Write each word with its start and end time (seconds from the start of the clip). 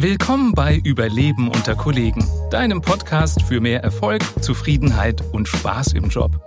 Willkommen 0.00 0.52
bei 0.52 0.76
Überleben 0.76 1.48
unter 1.48 1.74
Kollegen, 1.74 2.24
deinem 2.52 2.80
Podcast 2.80 3.42
für 3.42 3.60
mehr 3.60 3.82
Erfolg, 3.82 4.22
Zufriedenheit 4.40 5.24
und 5.32 5.48
Spaß 5.48 5.94
im 5.94 6.08
Job. 6.08 6.40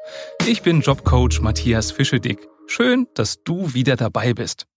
Ich 0.47 0.61
bin 0.61 0.79
Jobcoach 0.79 1.41
Matthias 1.41 1.91
Fischedick. 1.91 2.47
Schön, 2.67 3.07
dass 3.13 3.43
du 3.43 3.73
wieder 3.73 3.97
dabei 3.97 4.33
bist. 4.33 4.67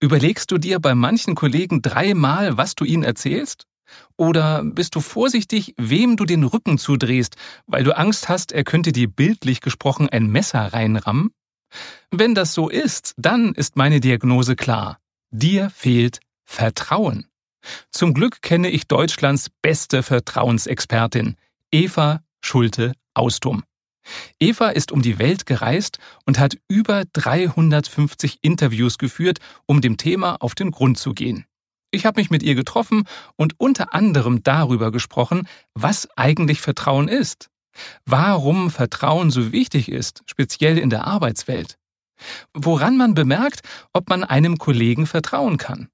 Überlegst 0.00 0.50
du 0.50 0.58
dir 0.58 0.80
bei 0.80 0.94
manchen 0.94 1.34
Kollegen 1.34 1.80
dreimal, 1.80 2.58
was 2.58 2.74
du 2.74 2.84
ihnen 2.84 3.04
erzählst? 3.04 3.64
Oder 4.18 4.64
bist 4.64 4.94
du 4.94 5.00
vorsichtig, 5.00 5.72
wem 5.78 6.18
du 6.18 6.26
den 6.26 6.44
Rücken 6.44 6.76
zudrehst, 6.76 7.36
weil 7.66 7.84
du 7.84 7.96
Angst 7.96 8.28
hast, 8.28 8.52
er 8.52 8.64
könnte 8.64 8.92
dir 8.92 9.08
bildlich 9.08 9.62
gesprochen 9.62 10.10
ein 10.10 10.26
Messer 10.26 10.74
reinrammen? 10.74 11.30
Wenn 12.10 12.34
das 12.34 12.52
so 12.52 12.68
ist, 12.68 13.14
dann 13.16 13.54
ist 13.54 13.76
meine 13.76 14.00
Diagnose 14.00 14.56
klar. 14.56 14.98
Dir 15.30 15.70
fehlt 15.70 16.20
Vertrauen. 16.44 17.27
Zum 17.90 18.14
Glück 18.14 18.42
kenne 18.42 18.70
ich 18.70 18.86
Deutschlands 18.86 19.50
beste 19.62 20.02
Vertrauensexpertin, 20.02 21.36
Eva 21.70 22.22
Schulte-Austum. 22.40 23.64
Eva 24.38 24.68
ist 24.68 24.92
um 24.92 25.02
die 25.02 25.18
Welt 25.18 25.46
gereist 25.46 25.98
und 26.24 26.38
hat 26.38 26.56
über 26.68 27.04
350 27.12 28.38
Interviews 28.42 28.98
geführt, 28.98 29.38
um 29.66 29.80
dem 29.80 29.96
Thema 29.96 30.36
auf 30.40 30.54
den 30.54 30.70
Grund 30.70 30.98
zu 30.98 31.12
gehen. 31.12 31.44
Ich 31.90 32.06
habe 32.06 32.20
mich 32.20 32.30
mit 32.30 32.42
ihr 32.42 32.54
getroffen 32.54 33.04
und 33.36 33.54
unter 33.58 33.94
anderem 33.94 34.42
darüber 34.42 34.90
gesprochen, 34.92 35.48
was 35.74 36.08
eigentlich 36.16 36.60
Vertrauen 36.60 37.08
ist, 37.08 37.48
warum 38.04 38.70
Vertrauen 38.70 39.30
so 39.30 39.52
wichtig 39.52 39.88
ist, 39.88 40.22
speziell 40.26 40.78
in 40.78 40.90
der 40.90 41.06
Arbeitswelt, 41.06 41.78
woran 42.52 42.96
man 42.96 43.14
bemerkt, 43.14 43.60
ob 43.92 44.08
man 44.10 44.24
einem 44.24 44.58
Kollegen 44.58 45.06
vertrauen 45.06 45.56
kann 45.56 45.88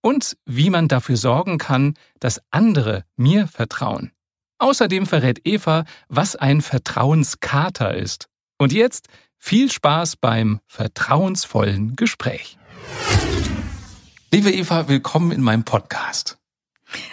und 0.00 0.36
wie 0.44 0.70
man 0.70 0.88
dafür 0.88 1.16
sorgen 1.16 1.58
kann, 1.58 1.94
dass 2.20 2.40
andere 2.50 3.04
mir 3.16 3.46
vertrauen. 3.46 4.12
Außerdem 4.58 5.06
verrät 5.06 5.40
Eva, 5.44 5.84
was 6.08 6.36
ein 6.36 6.62
Vertrauenskater 6.62 7.94
ist. 7.94 8.28
Und 8.58 8.72
jetzt 8.72 9.08
viel 9.36 9.70
Spaß 9.70 10.16
beim 10.16 10.60
vertrauensvollen 10.66 11.96
Gespräch. 11.96 12.56
Liebe 14.32 14.50
Eva, 14.52 14.88
willkommen 14.88 15.32
in 15.32 15.42
meinem 15.42 15.64
Podcast. 15.64 16.38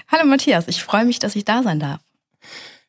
Hallo 0.08 0.26
Matthias, 0.26 0.68
ich 0.68 0.84
freue 0.84 1.06
mich, 1.06 1.20
dass 1.20 1.36
ich 1.36 1.46
da 1.46 1.64
sein 1.64 1.80
darf. 1.80 2.02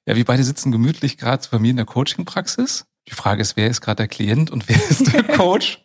Ja, 0.07 0.17
wir 0.17 0.25
beide 0.25 0.43
sitzen 0.43 0.73
gemütlich 0.73 1.17
gerade 1.17 1.47
bei 1.51 1.59
mir 1.59 1.71
in 1.71 1.77
der 1.77 1.87
Coaching-Praxis. 1.87 2.87
Die 3.09 3.15
Frage 3.15 3.43
ist, 3.43 3.57
wer 3.57 3.69
ist 3.69 3.81
gerade 3.81 3.99
der 3.99 4.09
Klient 4.09 4.51
und 4.51 4.69
wer 4.69 4.77
ist 4.91 5.13
der 5.13 5.23
Coach? 5.37 5.85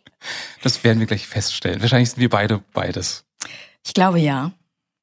Das 0.62 0.82
werden 0.84 0.98
wir 0.98 1.06
gleich 1.06 1.26
feststellen. 1.26 1.80
Wahrscheinlich 1.80 2.10
sind 2.10 2.20
wir 2.20 2.28
beide 2.28 2.62
beides. 2.72 3.24
Ich 3.88 3.94
glaube 3.94 4.20
ja. 4.20 4.52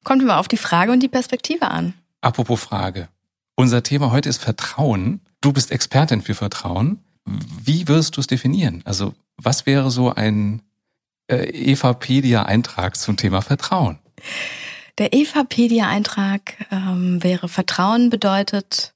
Kommt 0.04 0.22
immer 0.22 0.38
auf 0.38 0.46
die 0.46 0.56
Frage 0.56 0.92
und 0.92 1.00
die 1.00 1.08
Perspektive 1.08 1.72
an. 1.72 1.92
Apropos 2.20 2.60
Frage. 2.60 3.08
Unser 3.56 3.82
Thema 3.82 4.12
heute 4.12 4.28
ist 4.28 4.38
Vertrauen. 4.38 5.20
Du 5.40 5.52
bist 5.52 5.72
Expertin 5.72 6.22
für 6.22 6.34
Vertrauen. 6.34 7.00
Wie 7.24 7.88
wirst 7.88 8.16
du 8.16 8.20
es 8.20 8.28
definieren? 8.28 8.82
Also 8.84 9.12
was 9.38 9.66
wäre 9.66 9.90
so 9.90 10.14
ein 10.14 10.62
äh, 11.26 11.72
Evapedia-Eintrag 11.72 12.96
zum 12.96 13.16
Thema 13.16 13.42
Vertrauen? 13.42 13.98
Der 14.98 15.12
Evapedia-Eintrag 15.12 16.54
ähm, 16.70 17.20
wäre 17.24 17.48
Vertrauen 17.48 18.08
bedeutet, 18.08 18.94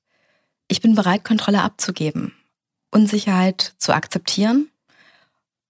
ich 0.69 0.81
bin 0.81 0.95
bereit, 0.95 1.25
Kontrolle 1.25 1.63
abzugeben, 1.63 2.33
Unsicherheit 2.93 3.75
zu 3.79 3.93
akzeptieren 3.93 4.70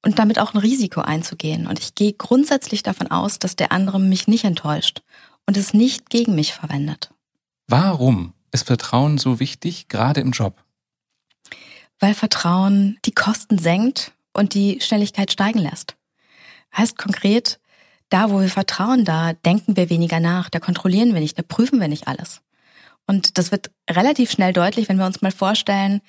und 0.03 0.19
damit 0.19 0.39
auch 0.39 0.55
ein 0.55 0.59
Risiko 0.59 1.01
einzugehen. 1.01 1.67
Und 1.67 1.79
ich 1.79 1.95
gehe 1.95 2.13
grundsätzlich 2.13 2.83
davon 2.83 3.11
aus, 3.11 3.39
dass 3.39 3.57
der 3.57 3.73
andere 3.73 4.01
mich 4.01 4.29
nicht 4.29 4.45
enttäuscht 4.45 5.03
und 5.47 5.57
es 5.57 5.75
nicht 5.75 6.11
gegen 6.11 6.35
mich 6.35 6.55
verwendet. 6.55 7.11
Warum 7.67 8.33
ist 8.53 8.67
Vertrauen 8.67 9.19
so 9.19 9.41
wichtig, 9.41 9.89
gerade 9.89 10.21
im 10.21 10.33
Job? 10.33 10.65
Weil 11.99 12.15
Vertrauen 12.15 12.99
die 13.05 13.13
Kosten 13.13 13.59
senkt 13.59 14.13
und 14.33 14.55
die 14.55 14.81
Schnelligkeit 14.81 15.31
steigen 15.31 15.59
lässt. 15.59 15.97
Heißt 16.77 16.97
konkret, 16.97 17.61
da 18.09 18.31
wo 18.31 18.41
wir 18.41 18.49
vertrauen, 18.49 19.05
da 19.05 19.33
denken 19.33 19.77
wir 19.77 19.91
weniger 19.91 20.21
nach, 20.21 20.51
da 20.51 20.61
kontrollieren 20.61 21.15
wir 21.15 21.21
nicht, 21.21 21.39
da 21.39 21.43
prüfen 21.43 21.81
wir 21.81 21.89
nicht 21.89 22.09
alles. 22.09 22.41
Und 23.07 23.39
das 23.39 23.51
wird 23.51 23.71
relativ 23.89 24.31
schnell 24.31 24.53
deutlich, 24.53 24.89
wenn 24.89 24.99
wir 24.99 25.07
uns 25.07 25.23
mal 25.23 25.33
vorstellen, 25.33 26.01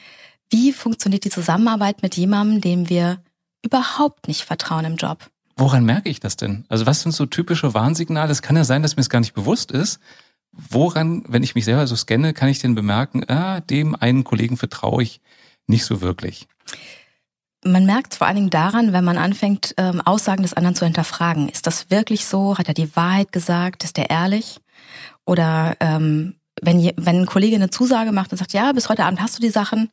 wie 0.49 0.73
funktioniert 0.73 1.23
die 1.23 1.29
Zusammenarbeit 1.29 2.01
mit 2.03 2.16
jemandem, 2.17 2.61
dem 2.61 2.89
wir 2.89 3.23
überhaupt 3.63 4.27
nicht 4.27 4.44
vertrauen 4.44 4.85
im 4.85 4.95
Job. 4.95 5.29
Woran 5.57 5.85
merke 5.85 6.09
ich 6.09 6.19
das 6.19 6.38
denn? 6.38 6.66
Also 6.69 6.85
was 6.85 7.01
sind 7.01 7.11
so 7.11 7.25
typische 7.25 7.73
Warnsignale? 7.73 8.31
Es 8.31 8.41
kann 8.41 8.55
ja 8.55 8.63
sein, 8.63 8.81
dass 8.81 8.95
mir 8.95 9.01
es 9.01 9.09
gar 9.09 9.19
nicht 9.19 9.33
bewusst 9.33 9.72
ist. 9.72 9.99
Woran, 10.51 11.23
wenn 11.27 11.44
ich 11.44 11.55
mich 11.55 11.66
selber 11.66 11.88
so 11.88 11.95
scanne, 11.95 12.33
kann 12.33 12.49
ich 12.49 12.59
denn 12.59 12.75
bemerken, 12.75 13.23
ah, 13.29 13.61
dem 13.61 13.95
einen 13.95 14.23
Kollegen 14.23 14.57
vertraue 14.57 15.03
ich 15.03 15.22
nicht 15.67 15.85
so 15.85 16.01
wirklich? 16.01 16.47
Man 17.63 17.85
merkt 17.85 18.13
es 18.13 18.17
vor 18.17 18.27
allen 18.27 18.38
Dingen 18.38 18.49
daran, 18.49 18.91
wenn 18.91 19.03
man 19.03 19.17
anfängt, 19.17 19.75
ähm, 19.78 20.01
Aussagen 20.01 20.41
des 20.41 20.53
anderen 20.53 20.75
zu 20.75 20.83
hinterfragen. 20.83 21.47
Ist 21.47 21.67
das 21.67 21.91
wirklich 21.91 22.25
so? 22.25 22.57
Hat 22.57 22.67
er 22.67 22.73
die 22.73 22.95
Wahrheit 22.95 23.31
gesagt? 23.31 23.83
Ist 23.83 23.99
er 23.99 24.09
ehrlich? 24.09 24.59
Oder 25.25 25.78
ähm, 25.79 26.35
wenn, 26.61 26.79
je, 26.79 26.93
wenn 26.97 27.22
ein 27.22 27.25
Kollege 27.28 27.55
eine 27.55 27.69
Zusage 27.69 28.11
macht 28.11 28.31
und 28.31 28.38
sagt, 28.39 28.53
ja, 28.53 28.72
bis 28.72 28.89
heute 28.89 29.05
Abend 29.05 29.22
hast 29.22 29.38
du 29.38 29.41
die 29.41 29.49
Sachen, 29.49 29.89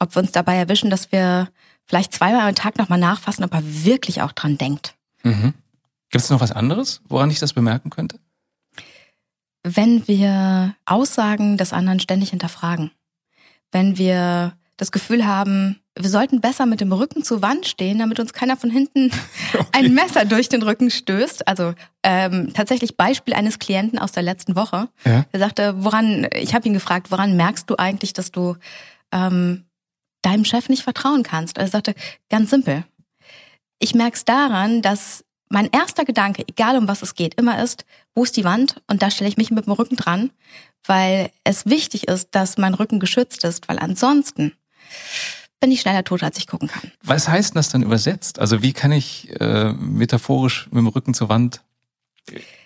ob 0.00 0.16
wir 0.16 0.22
uns 0.22 0.32
dabei 0.32 0.56
erwischen, 0.56 0.90
dass 0.90 1.12
wir 1.12 1.48
vielleicht 1.86 2.12
zweimal 2.12 2.48
am 2.48 2.54
Tag 2.54 2.78
nochmal 2.78 2.98
nachfassen, 2.98 3.44
ob 3.44 3.54
er 3.54 3.62
wirklich 3.64 4.22
auch 4.22 4.32
dran 4.32 4.58
denkt. 4.58 4.94
Mhm. 5.22 5.54
Gibt 6.10 6.24
es 6.24 6.30
noch 6.30 6.40
was 6.40 6.52
anderes, 6.52 7.00
woran 7.08 7.30
ich 7.30 7.38
das 7.38 7.52
bemerken 7.52 7.90
könnte? 7.90 8.18
Wenn 9.62 10.08
wir 10.08 10.74
Aussagen 10.86 11.56
des 11.56 11.72
anderen 11.72 12.00
ständig 12.00 12.30
hinterfragen. 12.30 12.90
Wenn 13.70 13.98
wir 13.98 14.54
das 14.78 14.90
Gefühl 14.90 15.26
haben, 15.26 15.80
wir 15.94 16.08
sollten 16.08 16.40
besser 16.40 16.64
mit 16.64 16.80
dem 16.80 16.92
Rücken 16.92 17.22
zur 17.22 17.42
Wand 17.42 17.66
stehen, 17.66 17.98
damit 17.98 18.18
uns 18.18 18.32
keiner 18.32 18.56
von 18.56 18.70
hinten 18.70 19.10
okay. 19.52 19.66
ein 19.72 19.94
Messer 19.94 20.24
durch 20.24 20.48
den 20.48 20.62
Rücken 20.62 20.90
stößt. 20.90 21.46
Also 21.46 21.74
ähm, 22.02 22.52
tatsächlich 22.54 22.96
Beispiel 22.96 23.34
eines 23.34 23.58
Klienten 23.58 23.98
aus 23.98 24.12
der 24.12 24.22
letzten 24.22 24.56
Woche. 24.56 24.88
Ja. 25.04 25.26
Der 25.32 25.40
sagte, 25.40 25.74
woran, 25.84 26.26
ich 26.34 26.54
habe 26.54 26.66
ihn 26.66 26.74
gefragt, 26.74 27.10
woran 27.10 27.36
merkst 27.36 27.68
du 27.68 27.76
eigentlich, 27.76 28.14
dass 28.14 28.32
du 28.32 28.56
ähm, 29.12 29.64
deinem 30.22 30.44
Chef 30.44 30.68
nicht 30.68 30.82
vertrauen 30.82 31.22
kannst. 31.22 31.58
Also 31.58 31.68
er 31.68 31.72
sagte, 31.72 31.94
ganz 32.28 32.50
simpel. 32.50 32.84
Ich 33.78 33.94
merke 33.94 34.16
es 34.16 34.24
daran, 34.24 34.82
dass 34.82 35.24
mein 35.48 35.68
erster 35.70 36.04
Gedanke, 36.04 36.44
egal 36.48 36.76
um 36.76 36.88
was 36.88 37.02
es 37.02 37.14
geht, 37.14 37.34
immer 37.34 37.62
ist, 37.62 37.84
wo 38.14 38.22
ist 38.22 38.36
die 38.36 38.44
Wand? 38.44 38.80
Und 38.86 39.02
da 39.02 39.10
stelle 39.10 39.28
ich 39.28 39.36
mich 39.36 39.50
mit 39.50 39.66
dem 39.66 39.72
Rücken 39.72 39.96
dran, 39.96 40.30
weil 40.86 41.30
es 41.44 41.66
wichtig 41.66 42.08
ist, 42.08 42.28
dass 42.32 42.56
mein 42.56 42.74
Rücken 42.74 43.00
geschützt 43.00 43.44
ist, 43.44 43.68
weil 43.68 43.78
ansonsten 43.78 44.52
bin 45.60 45.72
ich 45.72 45.82
schneller 45.82 46.04
tot, 46.04 46.22
als 46.22 46.38
ich 46.38 46.46
gucken 46.46 46.68
kann. 46.68 46.90
Was 47.02 47.28
heißt 47.28 47.54
das 47.54 47.68
dann 47.68 47.82
übersetzt? 47.82 48.38
Also 48.38 48.62
wie 48.62 48.72
kann 48.72 48.92
ich 48.92 49.28
äh, 49.40 49.72
metaphorisch 49.72 50.66
mit 50.66 50.78
dem 50.78 50.86
Rücken 50.86 51.12
zur 51.12 51.28
Wand 51.28 51.62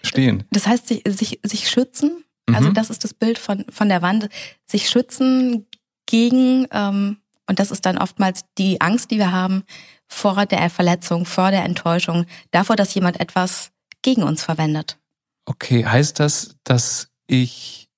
stehen? 0.03 0.44
Das 0.50 0.66
heißt, 0.66 0.87
sich, 0.87 1.03
sich, 1.06 1.41
sich 1.43 1.69
schützen. 1.69 2.25
Also 2.53 2.69
mhm. 2.69 2.75
das 2.75 2.91
ist 2.91 3.03
das 3.03 3.14
Bild 3.14 3.38
von, 3.38 3.64
von 3.70 3.88
der 3.88 4.03
Wand. 4.03 4.28
Sich 4.66 4.88
schützen 4.88 5.66
gegen 6.06 6.66
ähm, 6.70 7.16
und 7.49 7.59
das 7.59 7.71
ist 7.71 7.87
dann 7.87 7.99
oftmals 7.99 8.43
die 8.59 8.81
Angst, 8.81 9.10
die 9.10 9.19
wir 9.19 9.32
haben 9.32 9.65
vor 10.06 10.47
der 10.47 10.71
Verletzung, 10.71 11.27
vor 11.27 11.50
der 11.50 11.65
Enttäuschung, 11.65 12.27
davor, 12.50 12.77
dass 12.77 12.94
jemand 12.94 13.21
etwas 13.21 13.71
gegen 14.03 14.22
uns 14.22 14.43
verwendet. 14.43 14.99
Okay, 15.47 15.84
heißt 15.84 16.21
das, 16.21 16.56
dass 16.65 17.09
ich 17.27 17.88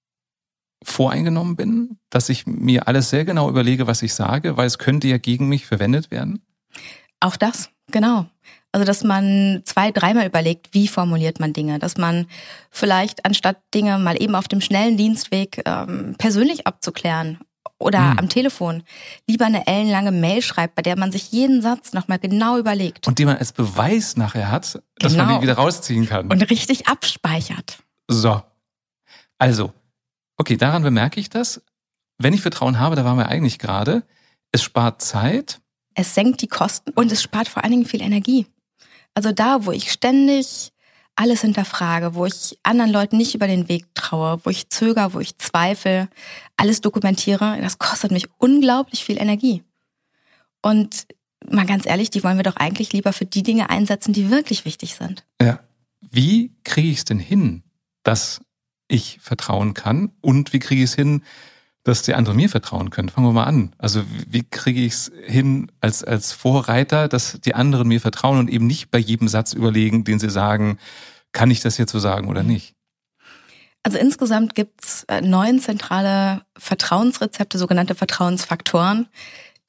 voreingenommen 0.83 1.57
bin, 1.57 1.99
dass 2.11 2.29
ich 2.29 2.47
mir 2.47 2.87
alles 2.89 3.11
sehr 3.11 3.25
genau 3.25 3.49
überlege, 3.49 3.87
was 3.87 4.03
ich 4.03 4.15
sage, 4.15 4.57
weil 4.57 4.67
es 4.67 4.79
könnte 4.79 5.09
ja 5.09 5.19
gegen 5.19 5.49
mich 5.49 5.67
verwendet 5.67 6.11
werden? 6.11 6.43
Auch 7.21 7.37
das, 7.37 7.71
genau. 7.91 8.27
Also, 8.73 8.85
dass 8.85 9.03
man 9.03 9.63
zwei, 9.65 9.91
dreimal 9.91 10.27
überlegt, 10.27 10.75
wie 10.75 10.87
formuliert 10.87 11.41
man 11.41 11.53
Dinge, 11.53 11.79
dass 11.79 11.97
man 11.97 12.27
vielleicht 12.71 13.25
anstatt 13.25 13.57
Dinge 13.75 13.99
mal 13.99 14.21
eben 14.21 14.35
auf 14.35 14.49
dem 14.49 14.61
schnellen 14.61 14.97
Dienstweg 14.97 15.63
ähm, 15.65 16.15
persönlich 16.19 16.67
abzuklären 16.67 17.39
oder 17.79 18.01
mhm. 18.01 18.19
am 18.19 18.29
Telefon 18.29 18.83
lieber 19.27 19.47
eine 19.47 19.67
ellenlange 19.67 20.13
Mail 20.13 20.43
schreibt, 20.43 20.75
bei 20.75 20.83
der 20.83 20.99
man 20.99 21.13
sich 21.13 21.31
jeden 21.33 21.63
Satz 21.63 21.93
nochmal 21.93 22.19
genau 22.19 22.59
überlegt. 22.59 23.07
Und 23.07 23.19
die 23.19 23.25
man 23.25 23.37
als 23.37 23.53
Beweis 23.53 24.17
nachher 24.17 24.51
hat, 24.51 24.81
dass 24.99 25.13
genau. 25.13 25.27
man 25.27 25.37
die 25.37 25.43
wieder 25.43 25.55
rausziehen 25.55 26.07
kann. 26.07 26.29
Und 26.29 26.51
richtig 26.51 26.89
abspeichert. 26.89 27.79
So. 28.09 28.43
Also, 29.39 29.73
okay, 30.37 30.57
daran 30.57 30.83
bemerke 30.83 31.21
ich 31.21 31.29
das. 31.29 31.63
Wenn 32.19 32.33
ich 32.33 32.41
Vertrauen 32.41 32.81
habe, 32.81 32.97
da 32.97 33.05
waren 33.05 33.19
wir 33.19 33.29
eigentlich 33.29 33.59
gerade, 33.59 34.03
es 34.53 34.63
spart 34.63 35.03
Zeit. 35.03 35.61
Es 35.95 36.15
senkt 36.15 36.41
die 36.41 36.49
Kosten 36.49 36.91
und 36.91 37.13
es 37.13 37.23
spart 37.23 37.49
vor 37.49 37.63
allen 37.63 37.73
Dingen 37.73 37.87
viel 37.87 38.01
Energie. 38.01 38.47
Also 39.15 39.33
da, 39.33 39.65
wo 39.65 39.73
ich 39.73 39.93
ständig 39.93 40.73
alles 41.17 41.41
hinterfrage, 41.41 42.15
wo 42.15 42.27
ich 42.27 42.59
anderen 42.63 42.93
Leuten 42.93 43.17
nicht 43.17 43.35
über 43.35 43.47
den 43.47 43.69
Weg 43.69 43.87
traue, 43.95 44.39
wo 44.45 44.51
ich 44.51 44.69
zögere, 44.69 45.15
wo 45.15 45.21
ich 45.21 45.39
zweifle, 45.39 46.09
alles 46.57 46.81
dokumentiere, 46.83 47.59
das 47.61 47.79
kostet 47.79 48.13
mich 48.13 48.29
unglaublich 48.39 49.05
viel 49.05 49.19
Energie. 49.19 49.63
Und 50.63 51.07
mal 51.51 51.67
ganz 51.67 51.87
ehrlich, 51.87 52.11
die 52.11 52.23
wollen 52.23 52.37
wir 52.37 52.45
doch 52.45 52.57
eigentlich 52.57 52.93
lieber 52.93 53.13
für 53.13 53.27
die 53.27 53.43
Dinge 53.43 53.71
einsetzen, 53.71 54.13
die 54.13 54.31
wirklich 54.31 54.65
wichtig 54.65 54.95
sind. 54.95 55.25
Ja. 55.41 55.61
Wie 56.01 56.53
kriege 56.65 56.89
ich 56.89 56.99
es 56.99 57.05
denn 57.05 57.19
hin, 57.19 57.63
dass 58.03 58.41
ich 58.89 59.19
vertrauen 59.21 59.75
kann 59.75 60.13
und 60.21 60.53
wie 60.53 60.59
kriege 60.59 60.83
ich 60.83 60.91
es 60.91 60.95
hin, 60.95 61.23
dass 61.87 62.03
die 62.03 62.15
anderen 62.15 62.37
mir 62.37 62.49
vertrauen 62.49 62.91
können. 62.91 63.09
Fangen 63.09 63.29
wir 63.29 63.33
mal 63.33 63.45
an. 63.45 63.73
Also 63.79 64.03
wie 64.29 64.43
kriege 64.43 64.81
ich 64.81 64.93
es 64.93 65.13
hin 65.25 65.71
als, 65.81 66.03
als 66.03 66.33
Vorreiter, 66.33 67.07
dass 67.07 67.39
die 67.45 67.55
anderen 67.55 67.87
mir 67.87 68.01
vertrauen 68.01 68.41
und 68.41 68.51
eben 68.51 68.67
nicht 68.67 68.91
bei 68.91 68.99
jedem 68.99 69.29
Satz 69.29 69.53
überlegen, 69.53 70.03
den 70.03 70.19
sie 70.19 70.29
sagen, 70.29 70.79
kann 71.33 71.51
ich 71.51 71.61
das 71.61 71.79
jetzt 71.79 71.93
so 71.93 72.01
sagen 72.01 72.29
oder 72.29 72.43
nicht? 72.43 72.75
Also 73.85 73.99
insgesamt 73.99 74.57
gibt's 74.57 75.05
äh, 75.05 75.21
neun 75.21 75.61
zentrale 75.61 76.43
Vertrauensrezepte, 76.59 77.57
sogenannte 77.57 77.95
Vertrauensfaktoren, 77.95 79.07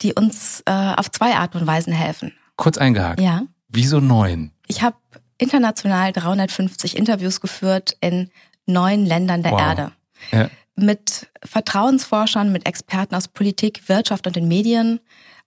die 0.01 0.13
uns 0.15 0.63
äh, 0.65 0.71
auf 0.71 1.11
zwei 1.11 1.35
Arten 1.35 1.59
und 1.59 1.67
Weisen 1.67 1.93
helfen. 1.93 2.33
Kurz 2.55 2.79
eingehakt. 2.79 3.21
Ja. 3.21 3.43
Wieso 3.67 3.99
neun? 3.99 4.51
Ich 4.65 4.81
habe 4.81 4.97
international 5.37 6.13
350 6.13 6.97
Interviews 6.97 7.41
geführt 7.41 7.95
in 8.01 8.31
neun 8.65 9.05
Ländern 9.05 9.43
der 9.43 9.51
Wow. 9.51 9.61
Erde. 9.61 9.91
Ja. 10.31 10.49
Mit 10.77 11.27
Vertrauensforschern, 11.43 12.51
mit 12.51 12.65
Experten 12.67 13.15
aus 13.15 13.27
Politik, 13.27 13.89
Wirtschaft 13.89 14.27
und 14.27 14.35
den 14.35 14.47
Medien, 14.47 14.99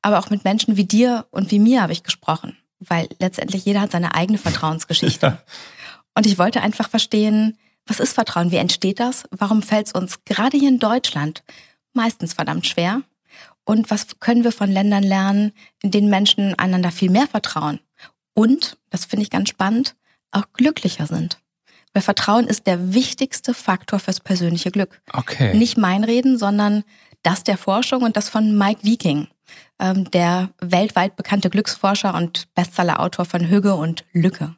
aber 0.03 0.19
auch 0.19 0.31
mit 0.31 0.45
Menschen 0.45 0.77
wie 0.77 0.85
dir 0.85 1.27
und 1.31 1.51
wie 1.51 1.59
mir 1.59 1.83
habe 1.83 1.93
ich 1.93 2.03
gesprochen, 2.03 2.57
weil 2.81 3.09
letztendlich 3.19 3.65
jeder 3.65 3.81
hat 3.81 3.93
seine 3.93 4.15
eigene 4.15 4.39
Vertrauensgeschichte. 4.39 5.43
Und 6.15 6.27
ich 6.27 6.39
wollte 6.39 6.61
einfach 6.61 6.91
verstehen, 6.91 7.57
was 7.87 8.01
ist 8.01 8.15
Vertrauen? 8.15 8.51
Wie 8.51 8.57
entsteht 8.57 9.01
das? 9.01 9.25
Warum 9.31 9.63
fällt 9.63 9.87
es 9.87 9.93
uns 9.93 10.25
gerade 10.25 10.57
hier 10.57 10.69
in 10.69 10.79
Deutschland 10.79 11.45
meistens 11.93 12.35
verdammt 12.35 12.67
schwer? 12.67 13.03
Und 13.65 13.91
was 13.91 14.19
können 14.19 14.45
wir 14.45 14.53
von 14.53 14.71
Ländern 14.71 15.03
lernen, 15.03 15.53
in 15.83 15.91
denen 15.91 16.11
Menschen 16.11 16.59
einander 16.59 16.91
viel 16.91 17.11
mehr 17.11 17.27
vertrauen? 17.27 17.81
Und, 18.35 18.79
das 18.91 19.05
finde 19.05 19.23
ich 19.23 19.31
ganz 19.31 19.49
spannend, 19.49 19.97
auch 20.31 20.45
glücklicher 20.53 21.07
sind. 21.07 21.40
Weil 21.93 22.03
Vertrauen 22.03 22.47
ist 22.47 22.67
der 22.67 22.95
wichtigste 22.95 23.53
Faktor 23.55 23.99
fürs 23.99 24.21
persönliche 24.21 24.71
Glück. 24.71 25.01
Okay. 25.13 25.55
Nicht 25.55 25.77
mein 25.77 26.05
Reden, 26.05 26.39
sondern 26.39 26.85
das 27.23 27.43
der 27.45 27.59
Forschung 27.59 28.03
und 28.03 28.17
das 28.17 28.29
von 28.29 28.57
Mike 28.57 28.85
Viking, 28.85 29.29
ähm, 29.79 30.11
der 30.11 30.51
weltweit 30.61 31.17
bekannte 31.17 31.51
Glücksforscher 31.51 32.15
und 32.15 32.53
Bestsellerautor 32.55 33.25
von 33.25 33.49
Hügge 33.49 33.75
und 33.75 34.05
Lücke. 34.13 34.55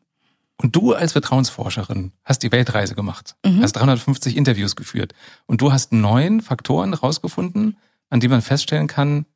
Und 0.58 0.76
du 0.76 0.92
als 0.92 1.12
Vertrauensforscherin 1.12 2.12
hast 2.24 2.42
die 2.42 2.52
Weltreise 2.52 2.94
gemacht, 2.94 3.34
Mhm. 3.44 3.62
hast 3.62 3.72
350 3.72 4.36
Interviews 4.36 4.76
geführt 4.76 5.12
und 5.46 5.60
du 5.60 5.72
hast 5.72 5.92
neun 5.92 6.40
Faktoren 6.40 6.94
rausgefunden, 6.94 7.76
an 8.10 8.20
denen 8.20 8.32
man 8.32 8.42
feststellen 8.42 8.86
kann, 8.86 9.26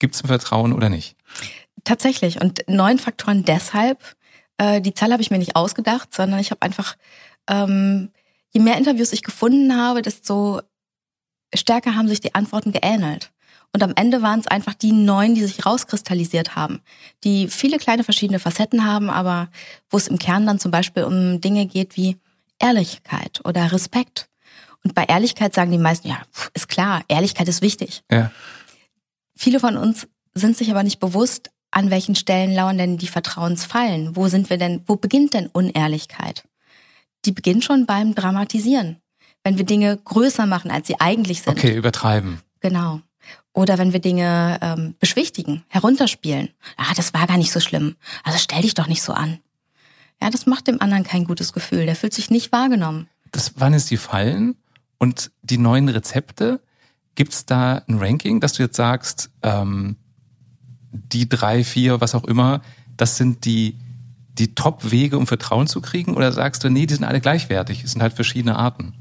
gibt 0.00 0.14
es 0.16 0.24
ein 0.24 0.28
Vertrauen 0.28 0.72
oder 0.72 0.88
nicht. 0.88 1.16
Tatsächlich. 1.84 2.40
Und 2.40 2.64
neun 2.66 2.98
Faktoren 2.98 3.44
deshalb. 3.44 3.98
Äh, 4.58 4.80
die 4.80 4.94
Zahl 4.94 5.12
habe 5.12 5.22
ich 5.22 5.30
mir 5.30 5.38
nicht 5.38 5.54
ausgedacht, 5.56 6.12
sondern 6.14 6.40
ich 6.40 6.50
habe 6.50 6.62
einfach, 6.62 6.96
ähm, 7.48 8.10
je 8.50 8.60
mehr 8.60 8.76
Interviews 8.76 9.12
ich 9.12 9.22
gefunden 9.22 9.76
habe, 9.76 10.02
desto 10.02 10.60
stärker 11.54 11.94
haben 11.94 12.08
sich 12.08 12.20
die 12.20 12.34
Antworten 12.34 12.72
geähnelt. 12.72 13.30
Und 13.72 13.82
am 13.82 13.92
Ende 13.96 14.22
waren 14.22 14.38
es 14.38 14.46
einfach 14.46 14.74
die 14.74 14.92
neun, 14.92 15.34
die 15.34 15.42
sich 15.42 15.66
rauskristallisiert 15.66 16.54
haben, 16.54 16.80
die 17.24 17.48
viele 17.48 17.78
kleine 17.78 18.04
verschiedene 18.04 18.38
Facetten 18.38 18.84
haben, 18.84 19.10
aber 19.10 19.48
wo 19.90 19.96
es 19.96 20.06
im 20.06 20.18
Kern 20.18 20.46
dann 20.46 20.60
zum 20.60 20.70
Beispiel 20.70 21.02
um 21.02 21.40
Dinge 21.40 21.66
geht 21.66 21.96
wie 21.96 22.16
Ehrlichkeit 22.60 23.40
oder 23.44 23.72
Respekt. 23.72 24.28
Und 24.84 24.94
bei 24.94 25.04
Ehrlichkeit 25.04 25.54
sagen 25.54 25.72
die 25.72 25.78
meisten, 25.78 26.06
ja, 26.06 26.18
ist 26.54 26.68
klar, 26.68 27.02
Ehrlichkeit 27.08 27.48
ist 27.48 27.62
wichtig. 27.62 28.04
Ja. 28.10 28.30
Viele 29.34 29.58
von 29.58 29.76
uns 29.76 30.06
sind 30.34 30.56
sich 30.56 30.70
aber 30.70 30.84
nicht 30.84 31.00
bewusst, 31.00 31.50
an 31.72 31.90
welchen 31.90 32.14
Stellen 32.14 32.54
lauern 32.54 32.78
denn 32.78 32.98
die 32.98 33.08
Vertrauensfallen? 33.08 34.14
Wo 34.14 34.28
sind 34.28 34.50
wir 34.50 34.58
denn, 34.58 34.82
wo 34.86 34.94
beginnt 34.94 35.34
denn 35.34 35.48
Unehrlichkeit? 35.48 36.44
Die 37.24 37.32
beginnt 37.32 37.64
schon 37.64 37.86
beim 37.86 38.14
Dramatisieren. 38.14 38.96
Wenn 39.42 39.58
wir 39.58 39.64
Dinge 39.64 39.96
größer 39.96 40.46
machen, 40.46 40.70
als 40.70 40.86
sie 40.86 41.00
eigentlich 41.00 41.42
sind. 41.42 41.58
Okay, 41.58 41.76
übertreiben. 41.76 42.40
Genau. 42.60 43.00
Oder 43.52 43.78
wenn 43.78 43.92
wir 43.92 44.00
Dinge 44.00 44.58
ähm, 44.62 44.94
beschwichtigen, 44.98 45.62
herunterspielen. 45.68 46.50
Ah, 46.76 46.94
das 46.96 47.14
war 47.14 47.26
gar 47.26 47.36
nicht 47.36 47.52
so 47.52 47.60
schlimm. 47.60 47.96
Also 48.24 48.38
stell 48.38 48.62
dich 48.62 48.74
doch 48.74 48.88
nicht 48.88 49.02
so 49.02 49.12
an. 49.12 49.38
Ja, 50.20 50.30
das 50.30 50.46
macht 50.46 50.66
dem 50.66 50.80
anderen 50.80 51.04
kein 51.04 51.24
gutes 51.24 51.52
Gefühl. 51.52 51.86
Der 51.86 51.96
fühlt 51.96 52.14
sich 52.14 52.30
nicht 52.30 52.52
wahrgenommen. 52.52 53.08
Das 53.30 53.60
waren 53.60 53.74
jetzt 53.74 53.90
die 53.90 53.96
Fallen 53.96 54.56
und 54.98 55.30
die 55.42 55.58
neuen 55.58 55.88
Rezepte. 55.88 56.60
Gibt 57.14 57.32
es 57.32 57.46
da 57.46 57.82
ein 57.86 57.98
Ranking, 57.98 58.40
dass 58.40 58.54
du 58.54 58.62
jetzt 58.62 58.76
sagst, 58.76 59.30
ähm, 59.42 59.96
die 60.90 61.28
drei, 61.28 61.62
vier, 61.64 62.00
was 62.00 62.14
auch 62.14 62.24
immer, 62.24 62.62
das 62.96 63.16
sind 63.16 63.44
die, 63.44 63.76
die 64.38 64.54
Top-Wege, 64.54 65.16
um 65.16 65.26
Vertrauen 65.26 65.66
zu 65.66 65.80
kriegen? 65.80 66.14
Oder 66.14 66.32
sagst 66.32 66.64
du, 66.64 66.68
nee, 66.68 66.86
die 66.86 66.94
sind 66.94 67.04
alle 67.04 67.20
gleichwertig, 67.20 67.84
es 67.84 67.92
sind 67.92 68.02
halt 68.02 68.14
verschiedene 68.14 68.56
Arten? 68.56 68.92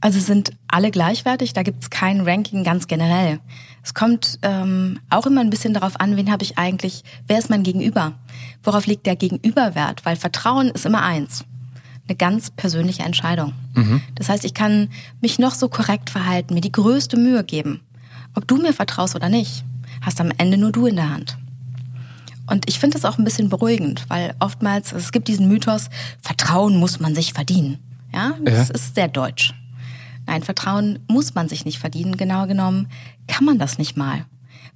Also 0.00 0.20
sind 0.20 0.52
alle 0.68 0.90
gleichwertig, 0.90 1.52
da 1.52 1.62
gibt 1.62 1.82
es 1.82 1.90
kein 1.90 2.20
Ranking 2.20 2.64
ganz 2.64 2.86
generell. 2.86 3.40
Es 3.82 3.94
kommt 3.94 4.38
ähm, 4.42 5.00
auch 5.10 5.26
immer 5.26 5.40
ein 5.40 5.50
bisschen 5.50 5.74
darauf 5.74 5.98
an, 6.00 6.16
wen 6.16 6.30
habe 6.30 6.44
ich 6.44 6.58
eigentlich, 6.58 7.02
wer 7.26 7.38
ist 7.38 7.50
mein 7.50 7.62
Gegenüber? 7.62 8.12
Worauf 8.62 8.86
liegt 8.86 9.06
der 9.06 9.16
Gegenüberwert? 9.16 10.04
Weil 10.04 10.16
Vertrauen 10.16 10.68
ist 10.68 10.86
immer 10.86 11.02
eins. 11.02 11.44
Eine 12.08 12.16
ganz 12.16 12.50
persönliche 12.50 13.02
Entscheidung. 13.02 13.52
Das 14.14 14.28
heißt, 14.28 14.44
ich 14.44 14.54
kann 14.54 14.90
mich 15.20 15.38
noch 15.38 15.54
so 15.54 15.68
korrekt 15.68 16.10
verhalten, 16.10 16.54
mir 16.54 16.60
die 16.60 16.72
größte 16.72 17.16
Mühe 17.16 17.42
geben. 17.42 17.80
Ob 18.34 18.46
du 18.46 18.56
mir 18.56 18.72
vertraust 18.72 19.16
oder 19.16 19.28
nicht, 19.28 19.64
hast 20.02 20.20
am 20.20 20.30
Ende 20.36 20.56
nur 20.56 20.72
du 20.72 20.86
in 20.86 20.96
der 20.96 21.10
Hand. 21.10 21.38
Und 22.48 22.68
ich 22.68 22.78
finde 22.78 22.94
das 22.98 23.04
auch 23.04 23.18
ein 23.18 23.24
bisschen 23.24 23.48
beruhigend, 23.48 24.04
weil 24.08 24.34
oftmals, 24.38 24.92
es 24.92 25.10
gibt 25.12 25.28
diesen 25.28 25.48
Mythos, 25.48 25.88
Vertrauen 26.22 26.76
muss 26.78 27.00
man 27.00 27.14
sich 27.14 27.32
verdienen. 27.32 27.78
Ja, 28.14 28.34
das 28.44 28.68
Ja. 28.68 28.74
ist 28.74 28.94
sehr 28.94 29.08
deutsch. 29.08 29.52
Nein, 30.26 30.42
Vertrauen 30.42 30.98
muss 31.08 31.34
man 31.34 31.48
sich 31.48 31.64
nicht 31.64 31.78
verdienen. 31.78 32.16
Genau 32.16 32.46
genommen 32.46 32.88
kann 33.28 33.44
man 33.44 33.58
das 33.58 33.78
nicht 33.78 33.96
mal. 33.96 34.24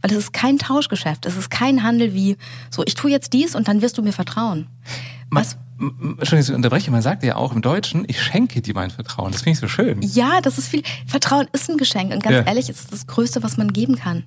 Weil 0.02 0.12
es 0.12 0.17
ist 0.19 0.32
kein 0.32 0.58
Tauschgeschäft. 0.58 1.26
Es 1.26 1.37
ist 1.37 1.50
kein 1.50 1.82
Handel 1.82 2.14
wie, 2.14 2.37
so, 2.70 2.82
ich 2.87 2.94
tue 2.94 3.11
jetzt 3.11 3.32
dies 3.32 3.55
und 3.55 3.69
dann 3.69 3.82
wirst 3.82 3.99
du 3.99 4.02
mir 4.02 4.12
vertrauen. 4.12 4.67
Was? 5.31 5.56
Entschuldigung, 5.78 6.40
ich 6.40 6.52
unterbreche, 6.52 6.90
man 6.90 7.02
sagt 7.02 7.22
ja 7.22 7.37
auch 7.37 7.52
im 7.52 7.62
Deutschen, 7.62 8.05
ich 8.08 8.22
schenke 8.22 8.61
dir 8.62 8.75
mein 8.75 8.90
Vertrauen. 8.90 9.32
Das 9.32 9.43
finde 9.43 9.52
ich 9.55 9.58
so 9.61 9.69
schön. 9.69 10.00
Ja, 10.02 10.40
das 10.40 10.58
ist 10.58 10.69
viel. 10.69 10.82
Vertrauen 11.06 11.49
ist 11.52 11.70
ein 11.70 11.76
Geschenk. 11.78 12.12
Und 12.12 12.22
ganz 12.22 12.34
Ja. 12.37 12.43
ehrlich, 12.43 12.69
es 12.69 12.81
ist 12.81 12.93
das 12.93 13.06
Größte, 13.06 13.43
was 13.43 13.56
man 13.56 13.72
geben 13.72 13.96
kann. 13.96 14.25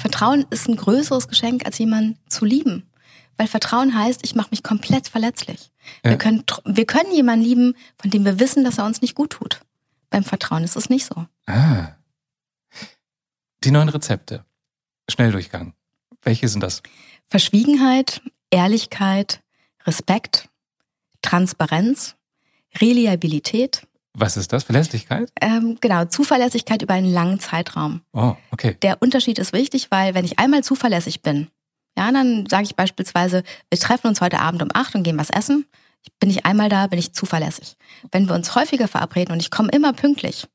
Vertrauen 0.00 0.46
ist 0.50 0.66
ein 0.68 0.76
größeres 0.76 1.28
Geschenk, 1.28 1.66
als 1.66 1.78
jemanden 1.78 2.18
zu 2.28 2.44
lieben. 2.44 2.90
Weil 3.36 3.46
Vertrauen 3.46 3.94
heißt, 3.94 4.20
ich 4.24 4.34
mache 4.34 4.48
mich 4.50 4.62
komplett 4.62 5.08
verletzlich. 5.08 5.70
Ja. 6.04 6.10
Wir, 6.10 6.18
können, 6.18 6.44
wir 6.64 6.86
können 6.86 7.12
jemanden 7.12 7.44
lieben, 7.44 7.74
von 7.98 8.10
dem 8.10 8.24
wir 8.24 8.40
wissen, 8.40 8.64
dass 8.64 8.78
er 8.78 8.86
uns 8.86 9.02
nicht 9.02 9.14
gut 9.14 9.30
tut. 9.30 9.60
Beim 10.08 10.24
Vertrauen 10.24 10.64
ist 10.64 10.76
es 10.76 10.88
nicht 10.88 11.04
so. 11.06 11.26
Ah. 11.46 11.96
Die 13.62 13.70
neuen 13.70 13.88
Rezepte. 13.90 14.44
Schnelldurchgang. 15.08 15.74
Welche 16.22 16.48
sind 16.48 16.62
das? 16.62 16.82
Verschwiegenheit, 17.28 18.22
Ehrlichkeit, 18.50 19.42
Respekt, 19.86 20.48
Transparenz, 21.22 22.16
Reliabilität, 22.80 23.86
Was 24.14 24.36
ist 24.36 24.52
das? 24.52 24.64
Verlässlichkeit? 24.64 25.30
ähm, 25.40 25.78
genau, 25.80 26.04
Zuverlässigkeit 26.04 26.82
über 26.82 26.94
einen 26.94 27.12
langen 27.12 27.40
Zeitraum. 27.40 28.02
Oh, 28.12 28.34
okay. 28.50 28.76
Der 28.82 29.00
Unterschied 29.00 29.38
ist 29.38 29.52
wichtig, 29.52 29.90
weil 29.90 30.14
wenn 30.14 30.24
ich 30.24 30.38
einmal 30.38 30.64
zuverlässig 30.64 31.22
bin, 31.22 31.48
ja, 31.96 32.10
dann 32.10 32.46
sage 32.48 32.64
ich 32.64 32.76
beispielsweise, 32.76 33.42
wir 33.68 33.78
treffen 33.78 34.08
uns 34.08 34.20
heute 34.20 34.40
Abend 34.40 34.62
um 34.62 34.68
acht 34.74 34.94
und 34.94 35.02
gehen 35.02 35.18
was 35.18 35.30
essen. 35.30 35.66
Bin 36.18 36.30
ich 36.30 36.46
einmal 36.46 36.68
da, 36.68 36.86
bin 36.86 36.98
ich 36.98 37.12
zuverlässig. 37.12 37.76
Wenn 38.10 38.26
wir 38.28 38.34
uns 38.34 38.54
häufiger 38.54 38.88
verabreden 38.88 39.32
und 39.32 39.40
ich 39.40 39.50
komme 39.50 39.70
immer 39.70 39.92
pünktlich, 39.92 40.46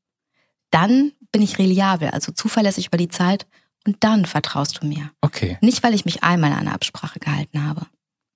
dann 0.70 1.12
bin 1.32 1.42
ich 1.42 1.58
reliabel, 1.58 2.10
also 2.10 2.32
zuverlässig 2.32 2.88
über 2.88 2.98
die 2.98 3.08
Zeit 3.08 3.46
und 3.86 3.96
dann 4.00 4.26
vertraust 4.26 4.82
du 4.82 4.86
mir. 4.86 5.10
Okay. 5.20 5.58
Nicht, 5.60 5.82
weil 5.82 5.94
ich 5.94 6.04
mich 6.04 6.24
einmal 6.24 6.52
an 6.52 6.60
eine 6.60 6.72
Absprache 6.72 7.20
gehalten 7.20 7.64
habe. 7.64 7.86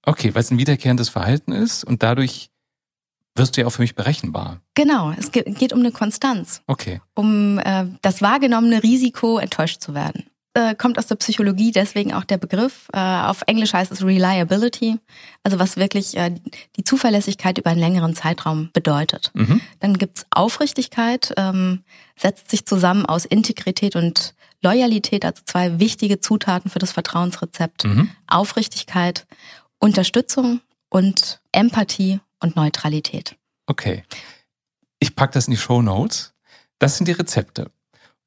Okay, 0.05 0.35
weil 0.35 0.43
es 0.43 0.51
ein 0.51 0.59
wiederkehrendes 0.59 1.09
Verhalten 1.09 1.53
ist 1.53 1.85
und 1.85 2.03
dadurch 2.03 2.50
wirst 3.37 3.57
du 3.57 3.61
ja 3.61 3.67
auch 3.67 3.71
für 3.73 3.83
mich 3.83 3.95
berechenbar. 3.95 4.61
Genau, 4.75 5.13
es 5.17 5.31
ge- 5.33 5.51
geht 5.53 5.73
um 5.73 5.81
eine 5.81 5.93
Konstanz, 5.93 6.63
Okay. 6.67 7.01
um 7.15 7.59
äh, 7.59 7.87
das 8.03 8.23
wahrgenommene 8.23 8.83
Risiko, 8.83 9.39
enttäuscht 9.39 9.81
zu 9.81 9.95
werden. 9.95 10.25
Äh, 10.53 10.75
kommt 10.75 10.99
aus 10.99 11.07
der 11.07 11.15
Psychologie, 11.15 11.71
deswegen 11.71 12.13
auch 12.13 12.25
der 12.25 12.37
Begriff. 12.37 12.89
Äh, 12.93 12.99
auf 12.99 13.43
Englisch 13.47 13.73
heißt 13.73 13.93
es 13.93 14.03
Reliability, 14.05 14.99
also 15.45 15.61
was 15.61 15.77
wirklich 15.77 16.17
äh, 16.17 16.35
die 16.77 16.83
Zuverlässigkeit 16.83 17.57
über 17.57 17.71
einen 17.71 17.79
längeren 17.79 18.17
Zeitraum 18.17 18.71
bedeutet. 18.73 19.31
Mhm. 19.35 19.61
Dann 19.79 19.97
gibt's 19.97 20.27
Aufrichtigkeit, 20.31 21.33
ähm, 21.37 21.85
setzt 22.17 22.51
sich 22.51 22.67
zusammen 22.67 23.07
aus 23.07 23.25
Integrität 23.27 23.95
und 23.95 24.35
Loyalität, 24.61 25.25
also 25.25 25.41
zwei 25.47 25.79
wichtige 25.79 26.19
Zutaten 26.21 26.69
für 26.69 26.81
das 26.81 26.91
Vertrauensrezept. 26.91 27.85
Mhm. 27.85 28.11
Aufrichtigkeit, 28.27 29.29
Unterstützung 29.79 30.61
und 30.89 31.41
Empathie 31.53 32.21
und 32.41 32.57
Neutralität. 32.57 33.37
Okay. 33.67 34.05
Ich 34.99 35.15
pack 35.17 35.33
das 35.33 35.47
in 35.47 35.53
die 35.53 35.57
Show 35.57 35.83
Notes. 35.83 36.35
Das 36.79 36.97
sind 36.97 37.07
die 37.07 37.13
Rezepte. 37.13 37.71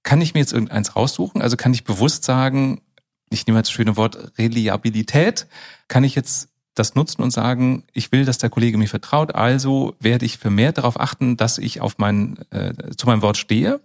Kann 0.03 0.21
ich 0.21 0.33
mir 0.33 0.41
jetzt 0.41 0.53
irgendeins 0.53 0.95
raussuchen? 0.95 1.41
Also 1.41 1.57
kann 1.57 1.73
ich 1.73 1.83
bewusst 1.83 2.23
sagen, 2.23 2.81
ich 3.29 3.47
nehme 3.47 3.59
jetzt 3.59 3.69
das 3.69 3.73
schöne 3.73 3.97
Wort 3.97 4.37
Reliabilität, 4.37 5.47
kann 5.87 6.03
ich 6.03 6.15
jetzt 6.15 6.49
das 6.75 6.95
nutzen 6.95 7.21
und 7.21 7.31
sagen, 7.31 7.83
ich 7.93 8.11
will, 8.11 8.25
dass 8.25 8.37
der 8.37 8.49
Kollege 8.49 8.77
mir 8.77 8.87
vertraut, 8.87 9.35
also 9.35 9.95
werde 9.99 10.25
ich 10.25 10.37
vermehrt 10.37 10.77
darauf 10.77 10.99
achten, 10.99 11.37
dass 11.37 11.57
ich 11.57 11.81
auf 11.81 11.97
mein, 11.97 12.37
äh, 12.49 12.73
zu 12.97 13.05
meinem 13.05 13.21
Wort 13.21 13.37
stehe? 13.37 13.79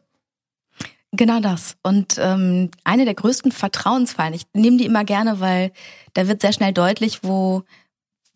Genau 1.12 1.40
das. 1.40 1.76
Und 1.82 2.16
ähm, 2.18 2.70
eine 2.84 3.04
der 3.04 3.14
größten 3.14 3.52
Vertrauensfallen, 3.52 4.34
ich 4.34 4.46
nehme 4.52 4.76
die 4.76 4.86
immer 4.86 5.04
gerne, 5.04 5.40
weil 5.40 5.72
da 6.14 6.28
wird 6.28 6.42
sehr 6.42 6.52
schnell 6.52 6.72
deutlich, 6.72 7.20
wo, 7.22 7.64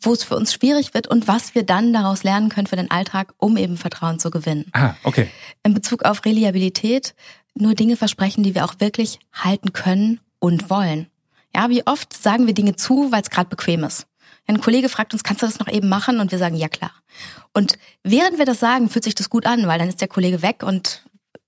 wo 0.04 0.12
es 0.12 0.24
für 0.24 0.36
uns 0.36 0.52
schwierig 0.52 0.94
wird 0.94 1.06
und 1.06 1.28
was 1.28 1.54
wir 1.54 1.64
dann 1.64 1.92
daraus 1.92 2.24
lernen 2.24 2.48
können 2.48 2.66
für 2.66 2.76
den 2.76 2.90
Alltag, 2.90 3.34
um 3.38 3.56
eben 3.56 3.76
Vertrauen 3.76 4.18
zu 4.18 4.30
gewinnen. 4.30 4.66
Ah, 4.72 4.94
okay. 5.04 5.28
In 5.62 5.74
Bezug 5.74 6.04
auf 6.04 6.24
Reliabilität 6.24 7.14
nur 7.54 7.74
Dinge 7.74 7.96
versprechen, 7.96 8.42
die 8.42 8.54
wir 8.54 8.64
auch 8.64 8.74
wirklich 8.78 9.18
halten 9.32 9.72
können 9.72 10.20
und 10.38 10.70
wollen. 10.70 11.06
Ja, 11.54 11.68
wie 11.68 11.86
oft 11.86 12.12
sagen 12.14 12.46
wir 12.46 12.54
Dinge 12.54 12.76
zu, 12.76 13.12
weil 13.12 13.22
es 13.22 13.30
gerade 13.30 13.48
bequem 13.48 13.84
ist. 13.84 14.06
Ein 14.46 14.60
Kollege 14.60 14.88
fragt 14.88 15.12
uns, 15.12 15.22
kannst 15.22 15.42
du 15.42 15.46
das 15.46 15.58
noch 15.58 15.68
eben 15.68 15.88
machen? 15.88 16.18
Und 16.18 16.32
wir 16.32 16.38
sagen, 16.38 16.56
ja 16.56 16.68
klar. 16.68 16.92
Und 17.54 17.78
während 18.02 18.38
wir 18.38 18.46
das 18.46 18.58
sagen, 18.58 18.88
fühlt 18.88 19.04
sich 19.04 19.14
das 19.14 19.30
gut 19.30 19.46
an, 19.46 19.66
weil 19.66 19.78
dann 19.78 19.88
ist 19.88 20.00
der 20.00 20.08
Kollege 20.08 20.42
weg 20.42 20.62
und 20.62 21.04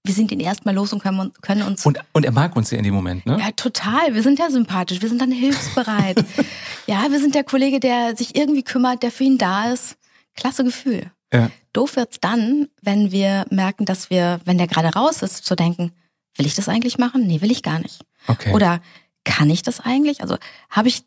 wir 0.06 0.12
sind 0.12 0.30
ihn 0.30 0.40
erstmal 0.40 0.75
los 0.75 0.92
und 0.92 1.02
können, 1.02 1.32
können 1.40 1.62
uns. 1.62 1.87
Und, 1.87 1.99
und 2.12 2.25
er 2.26 2.32
mag 2.32 2.54
uns 2.56 2.70
ja 2.70 2.76
in 2.76 2.84
dem 2.84 2.92
Moment, 2.92 3.25
ne? 3.25 3.38
Ja, 3.40 3.50
total. 3.52 4.14
Wir 4.14 4.23
sind 4.23 4.38
ja 4.38 4.50
sympathisch. 4.50 5.00
Wir 5.00 5.08
sind 5.08 5.20
dann 5.20 5.32
hilfsbereit. 5.32 6.23
ja, 6.87 7.11
wir 7.11 7.18
sind 7.18 7.34
der 7.34 7.42
Kollege, 7.42 7.80
der 7.80 8.14
sich 8.14 8.37
irgendwie 8.37 8.62
kümmert, 8.62 9.02
der 9.02 9.11
für 9.11 9.25
ihn 9.25 9.38
da 9.38 9.73
ist. 9.73 9.96
Klasse 10.37 10.62
Gefühl. 10.62 11.11
Ja. 11.32 11.50
Doof 11.73 11.96
wird's 11.96 12.20
dann, 12.20 12.68
wenn 12.82 13.12
wir 13.12 13.46
merken, 13.50 13.87
dass 13.87 14.11
wir, 14.11 14.40
wenn 14.44 14.58
der 14.58 14.66
gerade 14.66 14.88
raus 14.88 15.23
ist, 15.23 15.46
zu 15.46 15.56
denken, 15.56 15.92
will 16.37 16.46
ich 16.46 16.54
das 16.54 16.68
eigentlich 16.68 16.99
machen? 16.99 17.26
Nee, 17.26 17.40
will 17.40 17.50
ich 17.50 17.62
gar 17.62 17.78
nicht. 17.78 18.04
Okay. 18.26 18.52
Oder 18.52 18.82
kann 19.25 19.49
ich 19.49 19.62
das 19.62 19.80
eigentlich? 19.80 20.20
Also 20.20 20.37
habe 20.68 20.88
ich 20.88 21.04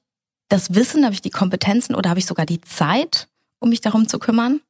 das 0.50 0.74
Wissen, 0.74 1.04
habe 1.04 1.14
ich 1.14 1.22
die 1.22 1.30
Kompetenzen 1.30 1.94
oder 1.94 2.10
habe 2.10 2.20
ich 2.20 2.26
sogar 2.26 2.48
die 2.48 2.62
Zeit, 2.62 3.28
um 3.60 3.70
mich 3.70 3.82
darum 3.82 4.08
zu 4.08 4.18
kümmern? 4.18 4.62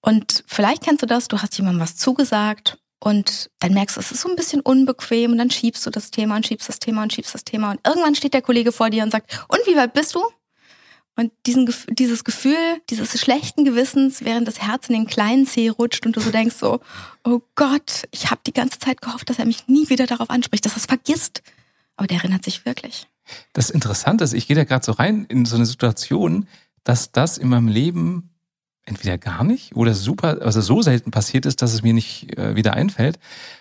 Und 0.00 0.42
vielleicht 0.46 0.84
kennst 0.84 1.02
du 1.02 1.06
das, 1.06 1.28
du 1.28 1.42
hast 1.42 1.58
jemandem 1.58 1.80
was 1.82 1.96
zugesagt 1.96 2.77
und 3.00 3.50
dann 3.60 3.74
merkst 3.74 3.96
du, 3.96 4.00
es 4.00 4.10
ist 4.10 4.22
so 4.22 4.28
ein 4.28 4.36
bisschen 4.36 4.60
unbequem 4.60 5.32
und 5.32 5.38
dann 5.38 5.50
schiebst 5.50 5.86
du 5.86 5.90
das 5.90 6.10
Thema 6.10 6.36
und 6.36 6.46
schiebst 6.46 6.68
das 6.68 6.78
Thema 6.78 7.02
und 7.02 7.12
schiebst 7.12 7.34
das 7.34 7.44
Thema 7.44 7.70
und 7.70 7.80
irgendwann 7.86 8.14
steht 8.14 8.34
der 8.34 8.42
Kollege 8.42 8.72
vor 8.72 8.90
dir 8.90 9.02
und 9.02 9.10
sagt, 9.10 9.46
und 9.48 9.60
wie 9.66 9.76
weit 9.76 9.92
bist 9.92 10.14
du? 10.14 10.22
Und 11.16 11.32
diesen, 11.46 11.68
dieses 11.90 12.22
Gefühl, 12.22 12.80
dieses 12.90 13.20
schlechten 13.20 13.64
Gewissens, 13.64 14.24
während 14.24 14.46
das 14.46 14.62
Herz 14.62 14.88
in 14.88 14.94
den 14.94 15.06
kleinen 15.08 15.46
Zeh 15.48 15.68
rutscht 15.68 16.06
und 16.06 16.14
du 16.14 16.20
so 16.20 16.30
denkst 16.30 16.54
so, 16.54 16.78
oh 17.24 17.40
Gott, 17.56 18.04
ich 18.12 18.30
habe 18.30 18.40
die 18.46 18.52
ganze 18.52 18.78
Zeit 18.78 19.02
gehofft, 19.02 19.28
dass 19.28 19.40
er 19.40 19.44
mich 19.44 19.66
nie 19.66 19.88
wieder 19.88 20.06
darauf 20.06 20.30
anspricht, 20.30 20.64
dass 20.64 20.74
er 20.74 20.78
es 20.78 20.86
vergisst. 20.86 21.42
Aber 21.96 22.06
der 22.06 22.18
erinnert 22.18 22.44
sich 22.44 22.64
wirklich. 22.64 23.08
Das 23.52 23.68
Interessante 23.68 24.22
ist, 24.22 24.32
ich 24.32 24.46
gehe 24.46 24.54
da 24.54 24.62
gerade 24.62 24.84
so 24.84 24.92
rein 24.92 25.26
in 25.28 25.44
so 25.44 25.56
eine 25.56 25.66
Situation, 25.66 26.46
dass 26.84 27.10
das 27.10 27.36
in 27.36 27.48
meinem 27.48 27.66
Leben 27.66 28.30
entweder 28.88 29.18
gar 29.18 29.44
nicht 29.44 29.76
oder 29.76 29.94
super, 29.94 30.42
also 30.42 30.60
so 30.60 30.82
selten 30.82 31.10
passiert 31.10 31.46
ist, 31.46 31.62
dass 31.62 31.74
es 31.74 31.82
mir 31.82 31.92
nicht 31.92 32.36
äh, 32.36 32.56
wieder 32.56 32.74
einfällt, 32.74 33.18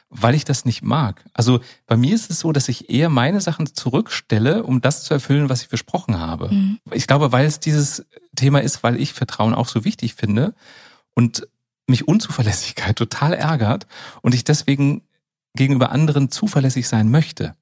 weil 0.09 0.35
ich 0.35 0.45
das 0.45 0.65
nicht 0.65 0.81
mag. 0.81 1.23
Also 1.33 1.59
bei 1.85 1.97
mir 1.97 2.15
ist 2.15 2.31
es 2.31 2.39
so, 2.39 2.51
dass 2.51 2.69
ich 2.69 2.89
eher 2.89 3.09
meine 3.09 3.41
Sachen 3.41 3.73
zurückstelle, 3.73 4.63
um 4.63 4.81
das 4.81 5.03
zu 5.03 5.13
erfüllen, 5.13 5.49
was 5.49 5.61
ich 5.61 5.67
versprochen 5.67 6.19
habe. 6.19 6.49
Mhm. 6.49 6.79
Ich 6.91 7.07
glaube, 7.07 7.31
weil 7.31 7.45
es 7.45 7.59
dieses 7.59 8.05
Thema 8.35 8.59
ist, 8.59 8.83
weil 8.83 8.99
ich 8.99 9.13
Vertrauen 9.13 9.53
auch 9.53 9.67
so 9.67 9.83
wichtig 9.83 10.15
finde 10.15 10.55
und 11.13 11.47
mich 11.87 12.07
Unzuverlässigkeit 12.07 12.95
total 12.97 13.33
ärgert 13.33 13.87
und 14.21 14.33
ich 14.33 14.43
deswegen 14.43 15.01
gegenüber 15.55 15.91
anderen 15.91 16.29
zuverlässig 16.31 16.87
sein 16.87 17.11
möchte. 17.11 17.55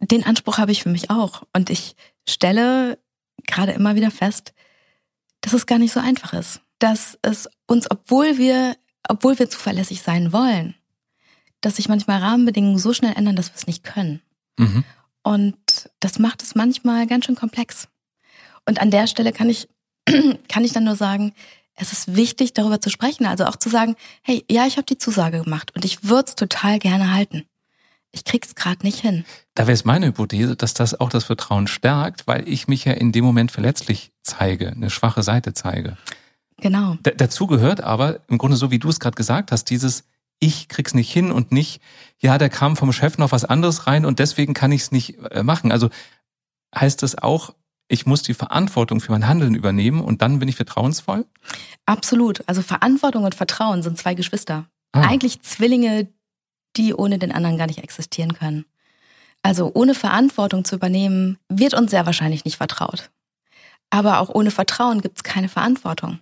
Den 0.00 0.24
Anspruch 0.24 0.58
habe 0.58 0.72
ich 0.72 0.82
für 0.82 0.88
mich 0.88 1.10
auch. 1.10 1.42
Und 1.52 1.68
ich 1.68 1.94
stelle 2.28 2.98
gerade 3.46 3.72
immer 3.72 3.94
wieder 3.94 4.10
fest, 4.10 4.54
dass 5.40 5.52
es 5.52 5.66
gar 5.66 5.78
nicht 5.78 5.92
so 5.92 6.00
einfach 6.00 6.32
ist. 6.32 6.60
Dass 6.78 7.18
es 7.22 7.48
uns, 7.66 7.90
obwohl 7.90 8.38
wir, 8.38 8.76
obwohl 9.08 9.38
wir 9.38 9.50
zuverlässig 9.50 10.02
sein 10.02 10.32
wollen, 10.32 10.74
dass 11.60 11.76
sich 11.76 11.88
manchmal 11.88 12.20
Rahmenbedingungen 12.20 12.78
so 12.78 12.92
schnell 12.92 13.14
ändern, 13.16 13.36
dass 13.36 13.50
wir 13.50 13.56
es 13.56 13.66
nicht 13.66 13.84
können. 13.84 14.22
Mhm. 14.58 14.84
Und 15.22 15.56
das 16.00 16.18
macht 16.18 16.42
es 16.42 16.54
manchmal 16.54 17.06
ganz 17.06 17.26
schön 17.26 17.36
komplex. 17.36 17.88
Und 18.66 18.80
an 18.80 18.90
der 18.90 19.06
Stelle 19.06 19.32
kann 19.32 19.50
ich, 19.50 19.68
kann 20.48 20.64
ich 20.64 20.72
dann 20.72 20.84
nur 20.84 20.96
sagen, 20.96 21.32
es 21.74 21.92
ist 21.92 22.14
wichtig, 22.14 22.52
darüber 22.52 22.80
zu 22.80 22.90
sprechen. 22.90 23.26
Also 23.26 23.44
auch 23.44 23.56
zu 23.56 23.68
sagen, 23.68 23.96
hey, 24.22 24.44
ja, 24.50 24.66
ich 24.66 24.76
habe 24.76 24.86
die 24.86 24.98
Zusage 24.98 25.42
gemacht 25.42 25.72
und 25.74 25.84
ich 25.84 26.04
würde 26.04 26.28
es 26.28 26.34
total 26.34 26.78
gerne 26.78 27.12
halten. 27.12 27.46
Ich 28.12 28.24
krieg's 28.24 28.54
gerade 28.54 28.84
nicht 28.84 29.00
hin. 29.00 29.24
Da 29.54 29.64
wäre 29.64 29.74
es 29.74 29.84
meine 29.84 30.06
Hypothese, 30.06 30.56
dass 30.56 30.74
das 30.74 30.98
auch 30.98 31.10
das 31.10 31.24
Vertrauen 31.24 31.68
stärkt, 31.68 32.26
weil 32.26 32.48
ich 32.48 32.66
mich 32.66 32.84
ja 32.84 32.92
in 32.92 33.12
dem 33.12 33.24
Moment 33.24 33.52
verletzlich 33.52 34.12
zeige, 34.22 34.70
eine 34.70 34.90
schwache 34.90 35.22
Seite 35.22 35.52
zeige. 35.54 35.96
Genau. 36.60 36.96
D 37.06 37.12
dazu 37.16 37.46
gehört 37.46 37.82
aber 37.82 38.20
im 38.28 38.38
Grunde 38.38 38.56
so, 38.56 38.70
wie 38.70 38.78
du 38.78 38.88
es 38.88 39.00
gerade 39.00 39.14
gesagt 39.14 39.52
hast, 39.52 39.64
dieses 39.70 40.04
ich 40.40 40.68
krieg's 40.68 40.94
nicht 40.94 41.12
hin 41.12 41.30
und 41.30 41.52
nicht, 41.52 41.80
ja, 42.18 42.38
da 42.38 42.48
kam 42.48 42.76
vom 42.76 42.92
Chef 42.92 43.18
noch 43.18 43.30
was 43.30 43.44
anderes 43.44 43.86
rein 43.86 44.06
und 44.06 44.18
deswegen 44.18 44.54
kann 44.54 44.72
ich 44.72 44.82
es 44.82 44.92
nicht 44.92 45.18
äh, 45.30 45.42
machen. 45.42 45.70
Also 45.70 45.90
heißt 46.74 47.02
das 47.02 47.18
auch, 47.18 47.54
ich 47.88 48.06
muss 48.06 48.22
die 48.22 48.34
Verantwortung 48.34 49.00
für 49.00 49.12
mein 49.12 49.28
Handeln 49.28 49.54
übernehmen 49.54 50.00
und 50.00 50.22
dann 50.22 50.38
bin 50.38 50.48
ich 50.48 50.56
vertrauensvoll? 50.56 51.26
Absolut. 51.86 52.42
Also 52.48 52.62
Verantwortung 52.62 53.24
und 53.24 53.34
Vertrauen 53.34 53.82
sind 53.82 53.98
zwei 53.98 54.14
Geschwister. 54.14 54.66
Ah. 54.92 55.02
Eigentlich 55.02 55.42
Zwillinge, 55.42 56.08
die 56.76 56.94
ohne 56.94 57.18
den 57.18 57.32
anderen 57.32 57.58
gar 57.58 57.66
nicht 57.66 57.82
existieren 57.82 58.34
können. 58.34 58.64
Also 59.42 59.70
ohne 59.74 59.94
Verantwortung 59.94 60.64
zu 60.64 60.76
übernehmen, 60.76 61.38
wird 61.48 61.74
uns 61.74 61.90
sehr 61.90 62.06
wahrscheinlich 62.06 62.44
nicht 62.44 62.56
vertraut. 62.56 63.10
Aber 63.88 64.20
auch 64.20 64.28
ohne 64.28 64.50
Vertrauen 64.50 65.00
gibt 65.00 65.16
es 65.16 65.24
keine 65.24 65.48
Verantwortung. 65.48 66.20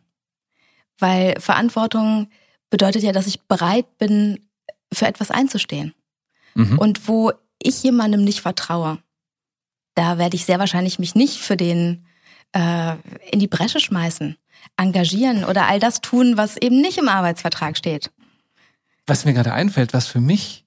Weil 0.99 1.39
Verantwortung 1.41 2.29
bedeutet 2.71 3.03
ja, 3.03 3.13
dass 3.13 3.27
ich 3.27 3.43
bereit 3.43 3.99
bin, 3.99 4.49
für 4.93 5.07
etwas 5.07 5.31
einzustehen. 5.31 5.95
Mhm. 6.55 6.79
Und 6.79 7.09
wo 7.09 7.33
ich 7.59 7.83
jemandem 7.83 8.25
nicht 8.25 8.41
vertraue, 8.41 8.99
da 9.95 10.19
werde 10.19 10.37
ich 10.37 10.45
sehr 10.45 10.59
wahrscheinlich 10.59 10.99
mich 10.99 11.15
nicht 11.15 11.39
für 11.39 11.57
den 11.57 12.07
äh, 12.53 12.97
in 13.31 13.41
die 13.41 13.49
Bresche 13.49 13.81
schmeißen, 13.81 14.37
engagieren 14.77 15.45
oder 15.45 15.67
all 15.67 15.81
das 15.81 16.01
tun, 16.01 16.37
was 16.37 16.57
eben 16.57 16.81
nicht 16.81 16.99
im 16.99 17.09
Arbeitsvertrag 17.09 17.77
steht. 17.77 18.11
Was 19.09 19.25
mir 19.25 19.33
gerade 19.33 19.55
einfällt, 19.55 19.95
was 19.95 20.07
für 20.07 20.21
mich 20.21 20.67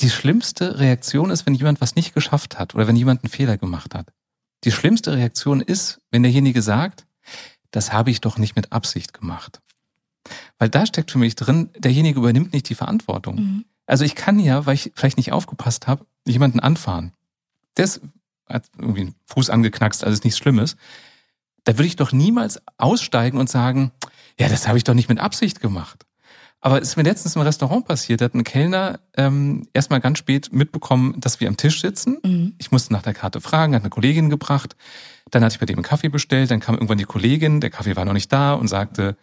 die 0.00 0.10
schlimmste 0.10 0.78
Reaktion 0.78 1.30
ist, 1.30 1.46
wenn 1.46 1.54
jemand 1.54 1.80
was 1.80 1.94
nicht 1.94 2.14
geschafft 2.14 2.58
hat 2.58 2.74
oder 2.74 2.86
wenn 2.86 2.96
jemand 2.96 3.24
einen 3.24 3.30
Fehler 3.30 3.56
gemacht 3.56 3.94
hat. 3.94 4.12
Die 4.64 4.72
schlimmste 4.72 5.14
Reaktion 5.14 5.60
ist, 5.60 6.00
wenn 6.10 6.22
derjenige 6.22 6.62
sagt, 6.62 7.06
das 7.70 7.92
habe 7.92 8.10
ich 8.10 8.20
doch 8.20 8.36
nicht 8.36 8.56
mit 8.56 8.72
Absicht 8.72 9.14
gemacht. 9.14 9.60
Weil 10.58 10.68
da 10.68 10.84
steckt 10.84 11.10
für 11.10 11.18
mich 11.18 11.34
drin, 11.34 11.70
derjenige 11.78 12.18
übernimmt 12.18 12.52
nicht 12.52 12.68
die 12.68 12.74
Verantwortung. 12.74 13.36
Mhm. 13.36 13.64
Also 13.86 14.04
ich 14.04 14.14
kann 14.14 14.38
ja, 14.38 14.66
weil 14.66 14.74
ich 14.74 14.92
vielleicht 14.94 15.16
nicht 15.16 15.32
aufgepasst 15.32 15.86
habe, 15.86 16.06
jemanden 16.26 16.60
anfahren. 16.60 17.12
Der 17.76 17.86
ist, 17.86 18.00
hat 18.46 18.68
irgendwie 18.78 19.00
einen 19.00 19.14
Fuß 19.26 19.48
angeknackst, 19.48 20.04
also 20.04 20.12
ist 20.12 20.24
nichts 20.24 20.38
Schlimmes. 20.38 20.76
Da 21.64 21.74
würde 21.74 21.86
ich 21.86 21.96
doch 21.96 22.12
niemals 22.12 22.60
aussteigen 22.76 23.38
und 23.38 23.48
sagen, 23.48 23.92
ja, 24.38 24.48
das 24.48 24.68
habe 24.68 24.78
ich 24.78 24.84
doch 24.84 24.94
nicht 24.94 25.08
mit 25.08 25.18
Absicht 25.18 25.60
gemacht. 25.60 26.04
Aber 26.62 26.82
es 26.82 26.88
ist 26.88 26.96
mir 26.96 27.04
letztens 27.04 27.36
im 27.36 27.42
Restaurant 27.42 27.86
passiert, 27.86 28.20
da 28.20 28.26
hat 28.26 28.34
ein 28.34 28.44
Kellner 28.44 29.00
ähm, 29.16 29.66
erstmal 29.72 30.00
ganz 30.00 30.18
spät 30.18 30.52
mitbekommen, 30.52 31.14
dass 31.18 31.40
wir 31.40 31.48
am 31.48 31.56
Tisch 31.56 31.80
sitzen. 31.80 32.18
Mhm. 32.22 32.54
Ich 32.58 32.70
musste 32.70 32.92
nach 32.92 33.02
der 33.02 33.14
Karte 33.14 33.40
fragen, 33.40 33.74
hat 33.74 33.82
eine 33.82 33.90
Kollegin 33.90 34.28
gebracht. 34.28 34.76
Dann 35.30 35.42
hatte 35.42 35.54
ich 35.54 35.60
bei 35.60 35.66
dem 35.66 35.76
einen 35.76 35.84
Kaffee 35.84 36.08
bestellt, 36.08 36.50
dann 36.50 36.60
kam 36.60 36.74
irgendwann 36.74 36.98
die 36.98 37.04
Kollegin, 37.04 37.60
der 37.60 37.70
Kaffee 37.70 37.96
war 37.96 38.04
noch 38.04 38.12
nicht 38.12 38.30
da 38.32 38.54
und 38.54 38.68
sagte, 38.68 39.16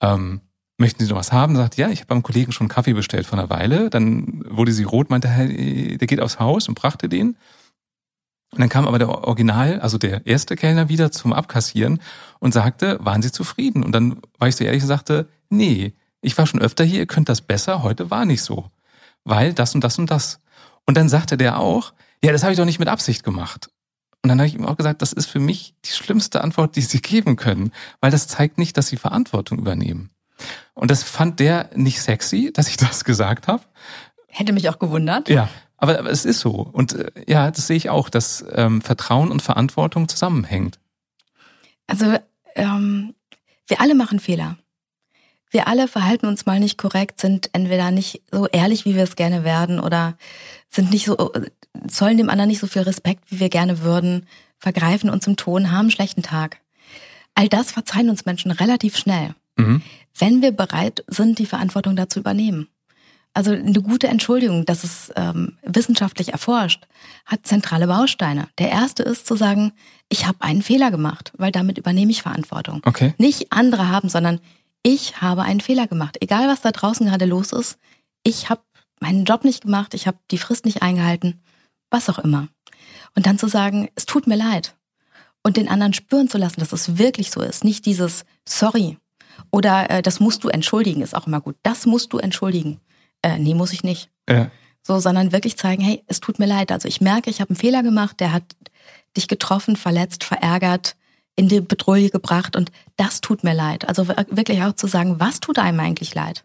ähm, 0.00 0.42
möchten 0.78 1.02
Sie 1.02 1.10
noch 1.10 1.18
was 1.18 1.32
haben? 1.32 1.56
Sagt, 1.56 1.76
ja, 1.76 1.88
ich 1.88 2.00
habe 2.00 2.08
beim 2.08 2.22
Kollegen 2.22 2.52
schon 2.52 2.66
einen 2.66 2.74
Kaffee 2.74 2.92
bestellt 2.92 3.26
vor 3.26 3.38
einer 3.38 3.50
Weile. 3.50 3.90
Dann 3.90 4.44
wurde 4.48 4.72
sie 4.72 4.84
rot, 4.84 5.10
meinte, 5.10 5.28
hey, 5.28 5.96
der 5.98 6.06
geht 6.06 6.20
aufs 6.20 6.38
Haus 6.38 6.68
und 6.68 6.74
brachte 6.74 7.08
den. 7.08 7.36
Und 8.52 8.60
dann 8.60 8.68
kam 8.68 8.86
aber 8.86 8.98
der 8.98 9.08
Original, 9.08 9.80
also 9.80 9.98
der 9.98 10.26
erste 10.26 10.54
Kellner 10.54 10.88
wieder 10.88 11.10
zum 11.10 11.32
Abkassieren 11.32 12.00
und 12.38 12.52
sagte, 12.52 12.98
waren 13.00 13.22
Sie 13.22 13.32
zufrieden? 13.32 13.82
Und 13.82 13.92
dann 13.92 14.20
war 14.38 14.48
ich 14.48 14.56
so 14.56 14.64
ehrlich 14.64 14.82
und 14.82 14.88
sagte, 14.88 15.28
nee, 15.50 15.94
ich 16.26 16.36
war 16.36 16.46
schon 16.46 16.60
öfter 16.60 16.82
hier, 16.84 16.98
ihr 16.98 17.06
könnt 17.06 17.28
das 17.28 17.40
besser, 17.40 17.84
heute 17.84 18.10
war 18.10 18.24
nicht 18.24 18.42
so. 18.42 18.70
Weil 19.22 19.54
das 19.54 19.74
und 19.76 19.84
das 19.84 19.96
und 19.98 20.10
das. 20.10 20.40
Und 20.84 20.96
dann 20.96 21.08
sagte 21.08 21.36
der 21.36 21.58
auch, 21.58 21.92
ja, 22.22 22.32
das 22.32 22.42
habe 22.42 22.52
ich 22.52 22.58
doch 22.58 22.64
nicht 22.64 22.80
mit 22.80 22.88
Absicht 22.88 23.22
gemacht. 23.22 23.70
Und 24.22 24.28
dann 24.28 24.38
habe 24.38 24.48
ich 24.48 24.54
ihm 24.54 24.66
auch 24.66 24.76
gesagt, 24.76 25.02
das 25.02 25.12
ist 25.12 25.26
für 25.26 25.38
mich 25.38 25.74
die 25.84 25.90
schlimmste 25.90 26.42
Antwort, 26.42 26.74
die 26.74 26.80
Sie 26.80 27.00
geben 27.00 27.36
können, 27.36 27.70
weil 28.00 28.10
das 28.10 28.26
zeigt 28.26 28.58
nicht, 28.58 28.76
dass 28.76 28.88
Sie 28.88 28.96
Verantwortung 28.96 29.58
übernehmen. 29.58 30.10
Und 30.74 30.90
das 30.90 31.04
fand 31.04 31.38
der 31.38 31.70
nicht 31.76 32.02
sexy, 32.02 32.50
dass 32.52 32.68
ich 32.68 32.76
das 32.76 33.04
gesagt 33.04 33.46
habe. 33.46 33.62
Hätte 34.26 34.52
mich 34.52 34.68
auch 34.68 34.80
gewundert. 34.80 35.28
Ja, 35.28 35.48
aber, 35.76 36.00
aber 36.00 36.10
es 36.10 36.24
ist 36.24 36.40
so. 36.40 36.50
Und 36.50 36.94
äh, 36.94 37.10
ja, 37.28 37.52
das 37.52 37.68
sehe 37.68 37.76
ich 37.76 37.88
auch, 37.88 38.08
dass 38.08 38.44
ähm, 38.50 38.82
Vertrauen 38.82 39.30
und 39.30 39.42
Verantwortung 39.42 40.08
zusammenhängt. 40.08 40.80
Also 41.86 42.18
ähm, 42.56 43.14
wir 43.68 43.80
alle 43.80 43.94
machen 43.94 44.18
Fehler 44.18 44.58
wir 45.50 45.68
alle 45.68 45.88
verhalten 45.88 46.26
uns 46.26 46.46
mal 46.46 46.60
nicht 46.60 46.78
korrekt, 46.78 47.20
sind 47.20 47.50
entweder 47.52 47.90
nicht 47.90 48.22
so 48.32 48.46
ehrlich, 48.46 48.84
wie 48.84 48.94
wir 48.94 49.04
es 49.04 49.16
gerne 49.16 49.44
werden, 49.44 49.80
oder 49.80 50.16
sind 50.68 50.90
nicht 50.90 51.06
so, 51.06 51.32
zollen 51.88 52.18
dem 52.18 52.30
anderen 52.30 52.48
nicht 52.48 52.60
so 52.60 52.66
viel 52.66 52.82
Respekt, 52.82 53.30
wie 53.30 53.40
wir 53.40 53.48
gerne 53.48 53.80
würden, 53.80 54.26
vergreifen 54.58 55.10
uns 55.10 55.26
im 55.26 55.36
Ton, 55.36 55.70
haben 55.70 55.80
einen 55.80 55.90
schlechten 55.90 56.22
Tag. 56.22 56.58
All 57.34 57.48
das 57.48 57.70
verzeihen 57.72 58.10
uns 58.10 58.24
Menschen 58.24 58.50
relativ 58.50 58.96
schnell, 58.96 59.34
mhm. 59.56 59.82
wenn 60.18 60.42
wir 60.42 60.52
bereit 60.52 61.04
sind, 61.06 61.38
die 61.38 61.46
Verantwortung 61.46 61.94
dazu 61.96 62.18
übernehmen. 62.18 62.68
Also 63.34 63.52
eine 63.52 63.82
gute 63.82 64.08
Entschuldigung, 64.08 64.64
das 64.64 64.82
ist 64.82 65.12
ähm, 65.14 65.58
wissenschaftlich 65.62 66.32
erforscht, 66.32 66.86
hat 67.26 67.46
zentrale 67.46 67.86
Bausteine. 67.86 68.48
Der 68.58 68.70
erste 68.70 69.02
ist 69.02 69.26
zu 69.26 69.36
sagen, 69.36 69.72
ich 70.08 70.26
habe 70.26 70.38
einen 70.40 70.62
Fehler 70.62 70.90
gemacht, 70.90 71.32
weil 71.36 71.52
damit 71.52 71.76
übernehme 71.76 72.10
ich 72.10 72.22
Verantwortung. 72.22 72.80
Okay. 72.86 73.12
Nicht 73.18 73.52
andere 73.52 73.90
haben, 73.90 74.08
sondern 74.08 74.40
ich 74.86 75.20
habe 75.20 75.42
einen 75.42 75.60
Fehler 75.60 75.86
gemacht. 75.86 76.16
Egal, 76.20 76.48
was 76.48 76.60
da 76.60 76.70
draußen 76.70 77.06
gerade 77.06 77.24
los 77.24 77.52
ist, 77.52 77.78
ich 78.22 78.50
habe 78.50 78.62
meinen 79.00 79.24
Job 79.24 79.44
nicht 79.44 79.62
gemacht, 79.62 79.94
ich 79.94 80.06
habe 80.06 80.18
die 80.30 80.38
Frist 80.38 80.64
nicht 80.64 80.82
eingehalten, 80.82 81.42
was 81.90 82.08
auch 82.08 82.18
immer. 82.18 82.48
Und 83.14 83.26
dann 83.26 83.38
zu 83.38 83.48
sagen, 83.48 83.88
es 83.94 84.06
tut 84.06 84.26
mir 84.26 84.36
leid. 84.36 84.76
Und 85.42 85.56
den 85.56 85.68
anderen 85.68 85.92
spüren 85.92 86.28
zu 86.28 86.38
lassen, 86.38 86.60
dass 86.60 86.72
es 86.72 86.98
wirklich 86.98 87.30
so 87.30 87.40
ist. 87.40 87.64
Nicht 87.64 87.86
dieses 87.86 88.24
Sorry 88.48 88.98
oder 89.50 89.90
äh, 89.90 90.02
das 90.02 90.20
musst 90.20 90.44
du 90.44 90.48
entschuldigen, 90.48 91.02
ist 91.02 91.14
auch 91.14 91.26
immer 91.26 91.40
gut. 91.40 91.56
Das 91.62 91.86
musst 91.86 92.12
du 92.12 92.18
entschuldigen 92.18 92.80
äh, 93.26 93.38
nee, 93.38 93.54
muss 93.54 93.72
ich 93.72 93.82
nicht. 93.82 94.10
Ja. 94.28 94.50
So, 94.82 95.00
sondern 95.00 95.32
wirklich 95.32 95.56
zeigen, 95.56 95.82
hey, 95.82 96.04
es 96.06 96.20
tut 96.20 96.38
mir 96.38 96.46
leid. 96.46 96.70
Also 96.70 96.86
ich 96.86 97.00
merke, 97.00 97.28
ich 97.28 97.40
habe 97.40 97.50
einen 97.50 97.56
Fehler 97.56 97.82
gemacht, 97.82 98.20
der 98.20 98.32
hat 98.32 98.44
dich 99.16 99.26
getroffen, 99.26 99.74
verletzt, 99.74 100.22
verärgert, 100.22 100.96
in 101.36 101.48
die 101.48 101.60
Bedrohung 101.60 102.08
gebracht 102.08 102.56
und 102.56 102.72
das 102.96 103.20
tut 103.20 103.44
mir 103.44 103.54
leid. 103.54 103.88
Also 103.88 104.08
wirklich 104.08 104.62
auch 104.62 104.72
zu 104.72 104.86
sagen, 104.86 105.20
was 105.20 105.40
tut 105.40 105.58
einem 105.58 105.78
eigentlich 105.80 106.14
leid? 106.14 106.44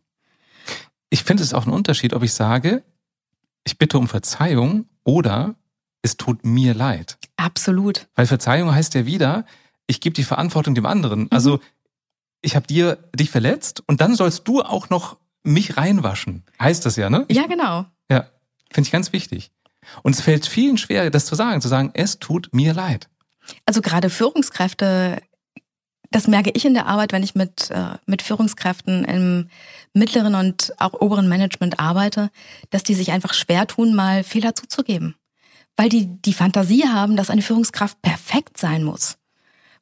Ich 1.10 1.24
finde 1.24 1.44
es 1.44 1.54
auch 1.54 1.66
ein 1.66 1.74
Unterschied, 1.74 2.14
ob 2.14 2.24
ich 2.24 2.34
sage, 2.34 2.84
ich 3.64 3.78
bitte 3.78 3.98
um 3.98 4.08
Verzeihung 4.08 4.86
oder 5.04 5.56
es 6.02 6.18
tut 6.18 6.46
mir 6.46 6.74
leid. 6.74 7.18
Absolut. 7.38 8.08
Weil 8.16 8.28
Verzeihung 8.28 8.74
heißt 8.74 8.94
ja 8.96 9.06
wieder, 9.06 9.46
ich 9.88 10.02
gebe 10.02 10.14
die 10.14 10.24
Verantwortung 10.24 10.76
dem 10.76 10.86
anderen. 10.86 11.32
Also 11.32 11.58
mhm. 11.58 11.62
ich 12.42 12.56
habe 12.56 12.68
dir 12.68 12.98
dich 13.16 13.30
verletzt 13.30 13.84
und 13.88 14.02
dann 14.02 14.16
sollst 14.16 14.48
du 14.48 14.62
auch 14.62 14.90
noch 14.90 15.18
mich 15.44 15.78
reinwaschen. 15.78 16.44
Heißt 16.60 16.86
das 16.86 16.96
ja, 16.96 17.10
ne? 17.10 17.26
Ja, 17.30 17.48
genau. 17.48 17.86
Ja, 18.10 18.28
finde 18.72 18.88
ich 18.88 18.92
ganz 18.92 19.14
wichtig. 19.14 19.52
Und 20.04 20.16
es 20.16 20.22
fällt 20.22 20.46
vielen 20.46 20.78
schwer, 20.78 21.10
das 21.10 21.26
zu 21.26 21.36
sagen, 21.36 21.62
zu 21.62 21.68
sagen, 21.68 21.92
es 21.94 22.20
tut 22.20 22.50
mir 22.54 22.74
leid. 22.74 23.10
Also 23.66 23.82
gerade 23.82 24.10
Führungskräfte, 24.10 25.22
das 26.12 26.28
merke 26.28 26.52
ich 26.54 26.66
in 26.66 26.74
der 26.74 26.88
Arbeit, 26.88 27.14
wenn 27.14 27.24
ich 27.24 27.36
mit, 27.36 27.72
äh, 27.72 27.98
mit 28.06 28.22
Führungskräften 28.22 29.06
im 29.06 29.50
mittleren 29.94 30.36
und 30.36 30.74
auch 30.78 30.94
oberen 30.94 31.30
Management 31.30 31.80
arbeite, 31.80 32.30
dass 32.70 32.84
die 32.84 32.96
sich 32.96 33.12
einfach 33.12 33.34
schwer 33.34 33.68
tun, 33.68 33.94
mal 33.94 34.24
Fehler 34.24 34.56
zuzugeben. 34.56 35.16
Weil 35.78 35.90
die 35.90 36.08
die 36.22 36.34
Fantasie 36.34 36.88
haben, 36.88 37.16
dass 37.16 37.30
eine 37.30 37.42
Führungskraft 37.42 38.02
perfekt 38.02 38.58
sein 38.58 38.84
muss. 38.84 39.18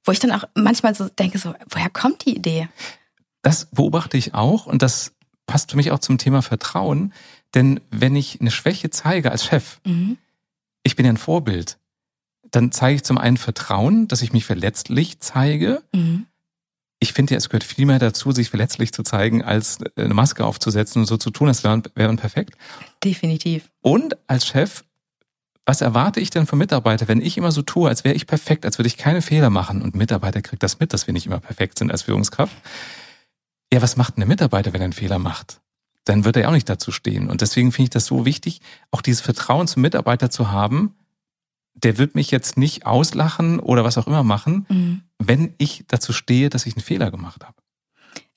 Wo 0.04 0.12
ich 0.12 0.20
dann 0.20 0.32
auch 0.32 0.46
manchmal 0.56 0.96
so 0.96 1.10
denke, 1.10 1.40
so, 1.40 1.54
woher 1.70 1.90
kommt 1.90 2.26
die 2.26 2.36
Idee? 2.36 2.70
Das 3.42 3.66
beobachte 3.66 4.18
ich 4.18 4.34
auch 4.34 4.66
und 4.66 4.82
das 4.82 5.14
passt 5.46 5.72
für 5.72 5.78
mich 5.78 5.92
auch 5.92 6.00
zum 6.00 6.18
Thema 6.18 6.42
Vertrauen. 6.42 7.14
Denn 7.56 7.80
wenn 7.90 8.16
ich 8.16 8.40
eine 8.40 8.52
Schwäche 8.52 8.90
zeige 8.92 9.32
als 9.32 9.46
Chef, 9.46 9.80
mhm. 9.86 10.18
ich 10.84 10.96
bin 10.96 11.06
ja 11.06 11.12
ein 11.12 11.18
Vorbild, 11.18 11.80
dann 12.52 12.72
zeige 12.72 12.96
ich 12.96 13.04
zum 13.04 13.18
einen 13.18 13.38
Vertrauen, 13.38 14.08
dass 14.08 14.22
ich 14.22 14.34
mich 14.34 14.46
verletzlich 14.46 15.20
zeige. 15.20 15.82
Mhm. 15.94 16.26
Ich 17.00 17.14
finde 17.14 17.34
ja, 17.34 17.38
es 17.38 17.50
gehört 17.50 17.64
viel 17.64 17.86
mehr 17.86 18.00
dazu, 18.00 18.32
sich 18.32 18.50
verletzlich 18.50 18.92
zu 18.92 19.04
zeigen, 19.04 19.44
als 19.44 19.80
eine 19.96 20.14
Maske 20.14 20.46
aufzusetzen 20.46 21.02
und 21.02 21.06
so 21.06 21.18
zu 21.18 21.30
tun, 21.30 21.48
als 21.48 21.64
wäre 21.64 21.82
man 21.96 22.18
perfekt. 22.18 22.56
Definitiv. 23.04 23.70
Und 23.82 24.18
als 24.28 24.46
Chef, 24.46 24.84
was 25.66 25.80
erwarte 25.80 26.20
ich 26.20 26.30
denn 26.30 26.46
vom 26.46 26.60
Mitarbeiter, 26.60 27.08
wenn 27.08 27.22
ich 27.22 27.38
immer 27.38 27.52
so 27.52 27.62
tue, 27.62 27.88
als 27.88 28.04
wäre 28.04 28.16
ich 28.16 28.28
perfekt, 28.28 28.66
als 28.66 28.78
würde 28.78 28.88
ich 28.88 28.98
keine 28.98 29.22
Fehler 29.22 29.50
machen 29.50 29.82
und 29.82 29.96
Mitarbeiter 29.96 30.42
kriegt 30.42 30.64
das 30.64 30.80
mit, 30.80 30.92
dass 30.92 31.08
wir 31.08 31.14
nicht 31.14 31.26
immer 31.26 31.40
perfekt 31.40 31.80
sind 31.80 31.92
als 31.92 32.02
Führungskraft? 32.02 32.56
ja, 33.74 33.82
was 33.82 33.98
macht 33.98 34.16
denn 34.16 34.22
der 34.22 34.28
Mitarbeiter, 34.28 34.74
wenn 34.74 34.82
er 34.82 34.86
einen 34.86 34.94
Fehler 34.94 35.20
macht? 35.20 35.62
Dann 36.06 36.26
wird 36.26 36.36
er 36.36 36.44
ja 36.44 36.48
auch 36.50 36.54
nicht 36.54 36.70
dazu 36.70 36.92
stehen. 36.92 37.30
Und 37.30 37.42
deswegen 37.42 37.72
finde 37.72 37.84
ich 37.84 37.90
das 37.92 38.06
so 38.06 38.26
wichtig, 38.26 38.62
auch 38.92 39.02
dieses 39.02 39.22
Vertrauen 39.22 39.68
zum 39.68 39.82
Mitarbeiter 39.82 40.32
zu 40.32 40.52
haben. 40.52 40.96
Der 41.74 41.98
wird 41.98 42.16
mich 42.16 42.32
jetzt 42.32 42.58
nicht 42.58 42.86
auslachen 42.86 43.60
oder 43.60 43.84
was 43.84 43.98
auch 43.98 44.08
immer 44.08 44.24
machen, 44.24 44.66
mhm. 44.70 45.02
wenn 45.18 45.54
ich 45.58 45.86
dazu 45.88 46.14
stehe, 46.14 46.50
dass 46.50 46.66
ich 46.66 46.76
einen 46.76 46.84
Fehler 46.84 47.12
gemacht 47.12 47.44
habe. 47.44 47.56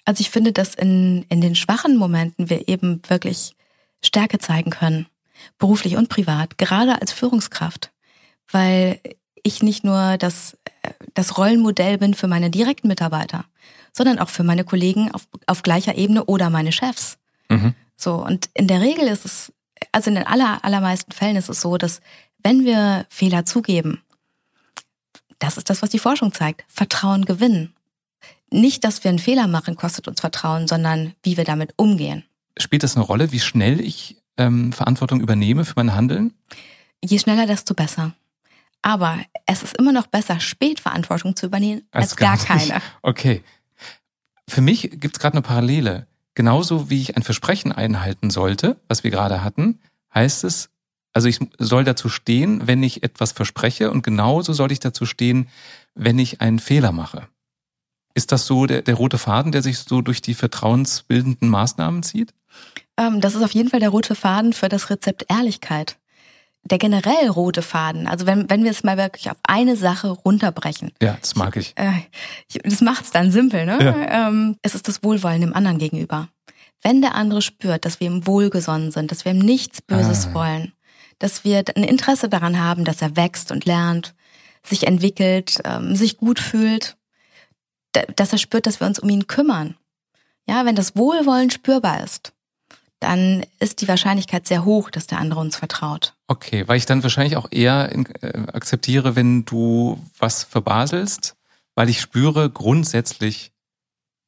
Also 0.04 0.20
ich 0.20 0.30
finde, 0.30 0.52
dass 0.52 0.74
in, 0.74 1.24
in 1.28 1.40
den 1.40 1.54
schwachen 1.54 1.96
Momenten 1.96 2.50
wir 2.50 2.68
eben 2.68 3.00
wirklich 3.08 3.54
Stärke 4.04 4.38
zeigen 4.38 4.70
können, 4.70 5.06
beruflich 5.58 5.96
und 5.96 6.08
privat, 6.08 6.58
gerade 6.58 7.00
als 7.00 7.12
Führungskraft, 7.12 7.92
weil 8.50 9.00
ich 9.42 9.62
nicht 9.62 9.84
nur 9.84 10.16
das, 10.18 10.56
das 11.14 11.38
Rollenmodell 11.38 11.98
bin 11.98 12.14
für 12.14 12.28
meine 12.28 12.50
direkten 12.50 12.88
Mitarbeiter, 12.88 13.44
sondern 13.92 14.18
auch 14.18 14.28
für 14.28 14.44
meine 14.44 14.64
Kollegen 14.64 15.10
auf, 15.12 15.26
auf 15.46 15.62
gleicher 15.62 15.96
Ebene 15.96 16.24
oder 16.24 16.50
meine 16.50 16.72
Chefs. 16.72 17.18
Mhm. 17.48 17.74
So, 17.96 18.14
und 18.14 18.48
in 18.54 18.66
der 18.66 18.80
Regel 18.80 19.06
ist 19.06 19.24
es, 19.24 19.52
also 19.92 20.10
in 20.10 20.16
den 20.16 20.26
aller, 20.26 20.64
allermeisten 20.64 21.12
Fällen 21.12 21.36
ist 21.36 21.48
es 21.48 21.60
so, 21.60 21.76
dass 21.76 22.00
wenn 22.42 22.64
wir 22.64 23.06
Fehler 23.08 23.44
zugeben, 23.44 24.02
das 25.38 25.56
ist 25.56 25.70
das, 25.70 25.82
was 25.82 25.90
die 25.90 25.98
Forschung 25.98 26.32
zeigt, 26.32 26.64
Vertrauen 26.68 27.24
gewinnen. 27.24 27.74
Nicht, 28.50 28.84
dass 28.84 29.02
wir 29.02 29.08
einen 29.08 29.18
Fehler 29.18 29.48
machen, 29.48 29.76
kostet 29.76 30.06
uns 30.08 30.20
Vertrauen, 30.20 30.68
sondern 30.68 31.14
wie 31.22 31.36
wir 31.36 31.44
damit 31.44 31.74
umgehen. 31.76 32.24
Spielt 32.58 32.82
das 32.82 32.96
eine 32.96 33.04
Rolle, 33.04 33.32
wie 33.32 33.40
schnell 33.40 33.80
ich 33.80 34.16
ähm, 34.36 34.72
Verantwortung 34.72 35.20
übernehme 35.20 35.64
für 35.64 35.74
mein 35.76 35.94
Handeln? 35.94 36.34
Je 37.02 37.18
schneller, 37.18 37.46
desto 37.46 37.74
besser. 37.74 38.12
Aber 38.82 39.18
es 39.46 39.62
ist 39.62 39.76
immer 39.78 39.92
noch 39.92 40.06
besser, 40.06 40.38
spät 40.40 40.80
Verantwortung 40.80 41.34
zu 41.34 41.46
übernehmen, 41.46 41.82
als, 41.92 42.10
als 42.10 42.16
gar, 42.16 42.36
gar 42.36 42.46
keine. 42.46 42.82
Okay. 43.02 43.42
Für 44.48 44.60
mich 44.60 44.82
gibt 44.82 45.16
es 45.16 45.20
gerade 45.20 45.34
eine 45.34 45.42
Parallele. 45.42 46.06
Genauso 46.34 46.90
wie 46.90 47.00
ich 47.00 47.16
ein 47.16 47.22
Versprechen 47.22 47.72
einhalten 47.72 48.30
sollte, 48.30 48.80
was 48.88 49.04
wir 49.04 49.10
gerade 49.10 49.42
hatten, 49.42 49.80
heißt 50.14 50.44
es, 50.44 50.70
also 51.12 51.28
ich 51.28 51.38
soll 51.58 51.84
dazu 51.84 52.08
stehen, 52.08 52.66
wenn 52.66 52.82
ich 52.82 53.02
etwas 53.02 53.32
verspreche 53.32 53.90
und 53.90 54.02
genauso 54.02 54.52
soll 54.52 54.72
ich 54.72 54.80
dazu 54.80 55.06
stehen, 55.06 55.48
wenn 55.94 56.18
ich 56.18 56.40
einen 56.40 56.58
Fehler 56.58 56.92
mache. 56.92 57.28
Ist 58.14 58.32
das 58.32 58.46
so 58.46 58.66
der, 58.66 58.82
der 58.82 58.94
rote 58.94 59.18
Faden, 59.18 59.52
der 59.52 59.62
sich 59.62 59.78
so 59.78 60.02
durch 60.02 60.22
die 60.22 60.34
vertrauensbildenden 60.34 61.48
Maßnahmen 61.48 62.02
zieht? 62.02 62.34
Ähm, 62.98 63.20
das 63.20 63.34
ist 63.34 63.42
auf 63.42 63.52
jeden 63.52 63.70
Fall 63.70 63.80
der 63.80 63.88
rote 63.88 64.14
Faden 64.14 64.52
für 64.52 64.68
das 64.68 64.90
Rezept 64.90 65.26
Ehrlichkeit 65.28 65.96
der 66.64 66.78
generell 66.78 67.28
rote 67.28 67.62
Faden, 67.62 68.06
also 68.06 68.26
wenn, 68.26 68.48
wenn 68.48 68.64
wir 68.64 68.70
es 68.70 68.84
mal 68.84 68.96
wirklich 68.96 69.30
auf 69.30 69.36
eine 69.42 69.76
Sache 69.76 70.10
runterbrechen. 70.10 70.92
Ja, 71.02 71.16
das 71.20 71.34
mag 71.34 71.56
ich. 71.56 71.74
Äh, 71.76 72.02
das 72.62 72.80
macht's 72.80 73.10
dann 73.10 73.32
simpel, 73.32 73.66
ne? 73.66 73.78
Ja. 73.80 74.28
Ähm, 74.28 74.56
es 74.62 74.74
ist 74.74 74.86
das 74.88 75.02
Wohlwollen 75.02 75.40
dem 75.40 75.54
anderen 75.54 75.78
gegenüber. 75.78 76.28
Wenn 76.82 77.00
der 77.00 77.14
andere 77.14 77.42
spürt, 77.42 77.84
dass 77.84 78.00
wir 78.00 78.08
ihm 78.08 78.26
wohlgesonnen 78.26 78.90
sind, 78.90 79.10
dass 79.10 79.24
wir 79.24 79.32
ihm 79.32 79.38
nichts 79.38 79.82
Böses 79.82 80.28
ah. 80.28 80.34
wollen, 80.34 80.72
dass 81.22 81.44
wir 81.44 81.62
ein 81.76 81.84
Interesse 81.84 82.28
daran 82.28 82.58
haben, 82.58 82.84
dass 82.84 83.00
er 83.00 83.16
wächst 83.16 83.52
und 83.52 83.64
lernt, 83.64 84.14
sich 84.64 84.86
entwickelt, 84.88 85.60
ähm, 85.64 85.94
sich 85.94 86.18
gut 86.18 86.40
fühlt, 86.40 86.96
dass 88.16 88.32
er 88.32 88.38
spürt, 88.38 88.66
dass 88.66 88.80
wir 88.80 88.88
uns 88.88 88.98
um 88.98 89.08
ihn 89.08 89.28
kümmern. 89.28 89.76
Ja, 90.48 90.64
wenn 90.64 90.74
das 90.74 90.96
Wohlwollen 90.96 91.50
spürbar 91.50 92.02
ist, 92.02 92.32
dann 92.98 93.44
ist 93.60 93.80
die 93.80 93.88
Wahrscheinlichkeit 93.88 94.46
sehr 94.48 94.64
hoch, 94.64 94.90
dass 94.90 95.06
der 95.06 95.18
andere 95.18 95.40
uns 95.40 95.56
vertraut. 95.56 96.14
Okay, 96.26 96.66
weil 96.66 96.78
ich 96.78 96.86
dann 96.86 97.02
wahrscheinlich 97.02 97.36
auch 97.36 97.48
eher 97.50 97.94
äh, 97.94 98.02
akzeptiere, 98.52 99.14
wenn 99.14 99.44
du 99.44 100.00
was 100.18 100.42
verbaselst, 100.42 101.36
weil 101.76 101.88
ich 101.88 102.00
spüre, 102.00 102.50
grundsätzlich 102.50 103.52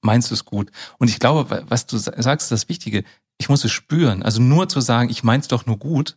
meinst 0.01 0.31
du 0.31 0.35
es 0.35 0.45
gut. 0.45 0.71
Und 0.99 1.09
ich 1.09 1.19
glaube, 1.19 1.65
was 1.69 1.87
du 1.87 1.99
sagst, 1.99 2.47
ist 2.47 2.53
das 2.53 2.69
Wichtige. 2.69 3.03
Ich 3.39 3.49
muss 3.49 3.65
es 3.65 3.73
spüren. 3.73 4.23
Also 4.23 4.41
nur 4.41 4.69
zu 4.69 4.81
sagen, 4.81 5.11
ich 5.11 5.25
mein's 5.25 5.49
doch 5.49 5.67
nur 5.67 5.79
gut, 5.79 6.17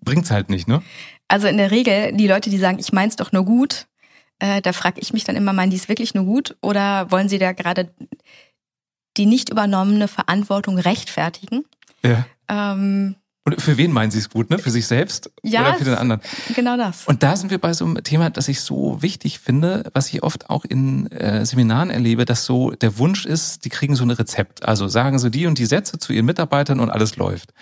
bringt's 0.00 0.30
halt 0.30 0.50
nicht, 0.50 0.68
ne? 0.68 0.82
Also 1.28 1.46
in 1.46 1.56
der 1.56 1.70
Regel, 1.70 2.12
die 2.12 2.26
Leute, 2.26 2.50
die 2.50 2.58
sagen, 2.58 2.78
ich 2.78 2.92
mein's 2.92 3.16
doch 3.16 3.32
nur 3.32 3.44
gut, 3.44 3.86
äh, 4.38 4.60
da 4.60 4.72
frage 4.72 5.00
ich 5.00 5.12
mich 5.12 5.24
dann 5.24 5.36
immer, 5.36 5.52
meinen 5.52 5.70
die 5.70 5.76
es 5.76 5.88
wirklich 5.88 6.14
nur 6.14 6.24
gut 6.24 6.56
oder 6.62 7.10
wollen 7.10 7.28
sie 7.28 7.38
da 7.38 7.52
gerade 7.52 7.94
die 9.16 9.26
nicht 9.26 9.50
übernommene 9.50 10.08
Verantwortung 10.08 10.78
rechtfertigen. 10.78 11.64
Ja. 12.04 12.26
Ähm, 12.48 13.16
und 13.44 13.60
für 13.60 13.76
wen 13.76 13.90
meinen 13.90 14.12
Sie 14.12 14.20
es 14.20 14.30
gut, 14.30 14.50
ne? 14.50 14.58
Für 14.58 14.70
sich 14.70 14.86
selbst 14.86 15.30
ja, 15.42 15.62
oder 15.62 15.74
für 15.74 15.84
den 15.84 15.94
anderen? 15.94 16.22
Genau 16.54 16.76
das. 16.76 17.06
Und 17.08 17.24
da 17.24 17.34
sind 17.34 17.50
wir 17.50 17.58
bei 17.58 17.72
so 17.72 17.84
einem 17.84 18.02
Thema, 18.04 18.30
das 18.30 18.46
ich 18.46 18.60
so 18.60 19.02
wichtig 19.02 19.40
finde, 19.40 19.90
was 19.94 20.12
ich 20.12 20.22
oft 20.22 20.48
auch 20.48 20.64
in 20.64 21.10
äh, 21.10 21.44
Seminaren 21.44 21.90
erlebe, 21.90 22.24
dass 22.24 22.44
so 22.44 22.70
der 22.70 22.98
Wunsch 22.98 23.26
ist, 23.26 23.64
die 23.64 23.68
kriegen 23.68 23.96
so 23.96 24.04
ein 24.04 24.10
Rezept. 24.10 24.64
Also 24.64 24.86
sagen 24.86 25.18
sie 25.18 25.30
die 25.30 25.46
und 25.46 25.58
die 25.58 25.66
Sätze 25.66 25.98
zu 25.98 26.12
ihren 26.12 26.26
Mitarbeitern 26.26 26.78
und 26.78 26.90
alles 26.90 27.16
läuft. 27.16 27.52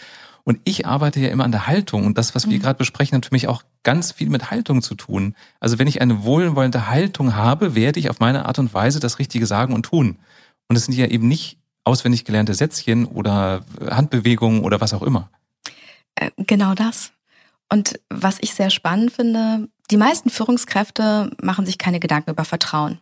Und 0.51 0.61
ich 0.65 0.85
arbeite 0.85 1.21
ja 1.21 1.29
immer 1.29 1.45
an 1.45 1.53
der 1.53 1.69
Haltung 1.69 2.07
und 2.07 2.19
das, 2.19 2.35
was 2.35 2.51
wir 2.51 2.59
mhm. 2.59 2.63
gerade 2.63 2.77
besprechen, 2.77 3.15
hat 3.15 3.27
für 3.27 3.33
mich 3.33 3.47
auch 3.47 3.63
ganz 3.85 4.11
viel 4.11 4.29
mit 4.29 4.51
Haltung 4.51 4.83
zu 4.83 4.97
tun. 4.97 5.37
Also 5.61 5.79
wenn 5.79 5.87
ich 5.87 6.01
eine 6.01 6.25
wohlwollende 6.25 6.89
Haltung 6.89 7.37
habe, 7.37 7.77
werde 7.77 8.01
ich 8.01 8.11
auf 8.11 8.19
meine 8.19 8.47
Art 8.47 8.59
und 8.59 8.75
Weise 8.75 8.99
das 8.99 9.21
Richtige 9.21 9.47
sagen 9.47 9.73
und 9.73 9.85
tun. 9.85 10.19
Und 10.67 10.75
es 10.75 10.87
sind 10.87 10.97
ja 10.97 11.07
eben 11.07 11.29
nicht 11.29 11.59
auswendig 11.85 12.25
gelernte 12.25 12.55
Sätzchen 12.55 13.05
oder 13.05 13.65
Handbewegungen 13.81 14.65
oder 14.65 14.81
was 14.81 14.93
auch 14.93 15.03
immer. 15.03 15.31
Äh, 16.17 16.33
genau 16.37 16.75
das. 16.75 17.13
Und 17.73 18.01
was 18.09 18.39
ich 18.41 18.53
sehr 18.53 18.71
spannend 18.71 19.13
finde, 19.13 19.69
die 19.93 19.99
meisten 19.99 20.31
Führungskräfte 20.31 21.31
machen 21.41 21.65
sich 21.65 21.79
keine 21.79 22.01
Gedanken 22.01 22.31
über 22.31 22.45
Vertrauen. 22.45 22.99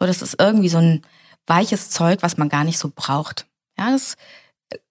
So, 0.00 0.06
das 0.06 0.22
ist 0.22 0.36
irgendwie 0.40 0.70
so 0.70 0.78
ein 0.78 1.02
weiches 1.46 1.90
Zeug, 1.90 2.22
was 2.22 2.38
man 2.38 2.48
gar 2.48 2.64
nicht 2.64 2.78
so 2.78 2.90
braucht. 2.94 3.46
Ja, 3.78 3.90
das, 3.90 4.16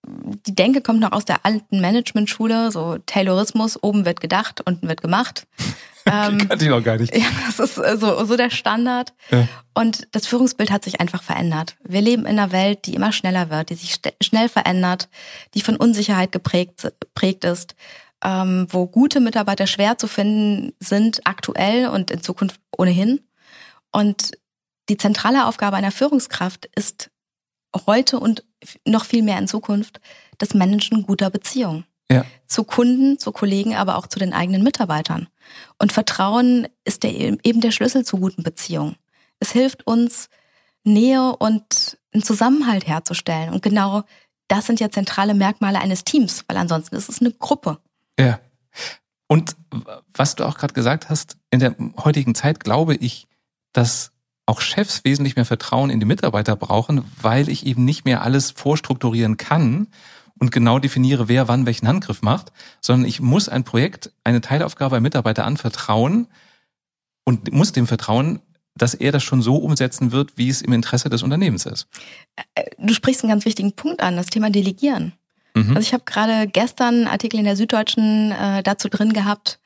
die 0.08 0.56
Denke 0.56 0.82
kommt 0.82 1.00
noch 1.00 1.12
aus 1.12 1.26
der 1.26 1.46
alten 1.46 1.82
Managementschule, 1.82 2.72
so 2.72 2.98
Taylorismus, 3.06 3.82
oben 3.82 4.06
wird 4.06 4.22
gedacht, 4.22 4.62
unten 4.66 4.88
wird 4.88 5.02
gemacht. 5.02 5.48
ähm, 6.06 6.48
kannte 6.48 6.66
ich 6.66 6.72
noch 6.72 6.84
gar 6.84 6.98
nicht. 6.98 7.16
Ja, 7.16 7.26
das 7.46 7.60
ist 7.60 7.78
äh, 7.78 7.98
so, 7.98 8.26
so 8.26 8.38
der 8.38 8.50
Standard. 8.50 9.14
Ja. 9.30 9.48
Und 9.74 10.08
das 10.12 10.28
Führungsbild 10.28 10.72
hat 10.72 10.84
sich 10.84 11.00
einfach 11.00 11.22
verändert. 11.22 11.76
Wir 11.84 12.02
leben 12.02 12.24
in 12.24 12.40
einer 12.40 12.52
Welt, 12.52 12.86
die 12.86 12.96
immer 12.96 13.12
schneller 13.12 13.50
wird, 13.50 13.70
die 13.70 13.76
sich 13.76 14.00
schnell 14.22 14.50
verändert, 14.50 15.10
die 15.54 15.62
von 15.62 15.76
Unsicherheit 15.76 16.32
geprägt, 16.32 16.92
geprägt 17.00 17.44
ist, 17.44 17.76
ähm, 18.24 18.68
wo 18.70 18.88
gute 18.88 19.20
Mitarbeiter 19.20 19.68
schwer 19.68 19.98
zu 19.98 20.08
finden 20.08 20.74
sind, 20.80 21.22
aktuell 21.26 21.90
und 21.90 22.10
in 22.10 22.24
Zukunft 22.24 22.60
ohnehin. 22.76 23.20
Und 23.92 24.32
die 24.90 24.98
zentrale 24.98 25.46
Aufgabe 25.46 25.76
einer 25.76 25.92
Führungskraft 25.92 26.70
ist 26.76 27.12
heute 27.86 28.20
und 28.20 28.44
noch 28.86 29.06
viel 29.06 29.24
mehr 29.24 29.38
in 29.38 29.48
Zukunft 29.48 30.00
das 30.38 30.54
Managen 30.54 31.04
guter 31.04 31.30
Beziehungen. 31.30 31.86
Ja. 32.10 32.26
Zu 32.48 32.64
Kunden, 32.64 33.20
zu 33.20 33.32
Kollegen, 33.32 33.76
aber 33.76 33.98
auch 33.98 34.08
zu 34.08 34.18
den 34.18 34.34
eigenen 34.34 34.64
Mitarbeitern. 34.64 35.28
Und 35.78 35.92
Vertrauen 35.92 36.68
ist 36.86 37.04
der, 37.04 37.12
eben 37.12 37.62
der 37.62 37.72
Schlüssel 37.72 38.06
zu 38.06 38.18
guten 38.18 38.44
Beziehungen. 38.44 38.96
Es 39.40 39.52
hilft 39.52 39.86
uns, 39.86 40.30
Nähe 40.84 41.36
und 41.36 41.98
einen 42.14 42.24
Zusammenhalt 42.24 42.88
herzustellen. 42.88 43.54
Und 43.54 43.62
genau 43.62 44.04
das 44.48 44.66
sind 44.66 44.80
ja 44.80 44.90
zentrale 44.90 45.34
Merkmale 45.34 45.80
eines 45.80 46.06
Teams, 46.06 46.46
weil 46.48 46.58
ansonsten 46.58 46.96
ist 46.96 47.10
es 47.10 47.20
eine 47.20 47.32
Gruppe. 47.32 47.80
Ja. 48.18 48.40
Und 49.28 49.58
was 50.14 50.36
du 50.36 50.46
auch 50.46 50.58
gerade 50.58 50.74
gesagt 50.74 51.10
hast, 51.10 51.38
in 51.52 51.60
der 51.60 51.76
heutigen 51.98 52.34
Zeit 52.34 52.62
glaube 52.62 52.96
ich, 52.96 53.28
dass 53.74 54.14
auch 54.48 54.62
Chefs 54.62 55.04
wesentlich 55.04 55.36
mehr 55.36 55.46
Vertrauen 55.46 55.90
in 55.90 56.00
die 56.00 56.06
Mitarbeiter 56.06 56.56
brauchen, 56.56 57.04
weil 57.22 57.50
ich 57.50 57.66
eben 57.66 57.86
nicht 57.86 58.06
mehr 58.06 58.24
alles 58.24 58.52
vorstrukturieren 58.52 59.38
kann 59.38 59.88
und 60.40 60.52
genau 60.52 60.80
definiere, 60.80 61.28
wer 61.28 61.48
wann 61.48 61.66
welchen 61.66 61.88
Handgriff 61.88 62.22
macht, 62.22 62.52
sondern 62.82 63.08
ich 63.08 63.20
muss 63.20 63.50
ein 63.50 63.64
Projekt, 63.64 64.12
eine 64.24 64.42
Teilaufgabe 64.42 64.96
einem 64.96 65.04
Mitarbeiter 65.04 65.46
anvertrauen 65.46 66.28
und 67.26 67.52
muss 67.52 67.74
dem 67.74 67.88
vertrauen, 67.88 68.40
dass 68.74 68.94
er 68.94 69.12
das 69.12 69.24
schon 69.24 69.42
so 69.42 69.58
umsetzen 69.58 70.12
wird, 70.12 70.38
wie 70.38 70.50
es 70.50 70.62
im 70.62 70.72
Interesse 70.72 71.10
des 71.10 71.24
Unternehmens 71.24 71.66
ist. 71.66 71.88
Äh, 72.56 72.64
du 72.78 72.94
sprichst 72.94 73.24
einen 73.24 73.32
ganz 73.32 73.46
wichtigen 73.46 73.74
Punkt 73.74 74.02
an, 74.02 74.16
das 74.16 74.28
Thema 74.28 74.50
Delegieren. 74.50 75.14
Mhm. 75.56 75.76
Also 75.76 75.82
ich 75.82 75.94
habe 75.94 76.04
gerade 76.06 76.48
gestern 76.48 76.96
einen 76.96 77.08
Artikel 77.08 77.40
in 77.40 77.46
der 77.46 77.58
Süddeutschen 77.58 78.32
äh, 78.32 78.64
dazu 78.64 78.88
drin 78.88 79.12
gehabt, 79.14 79.60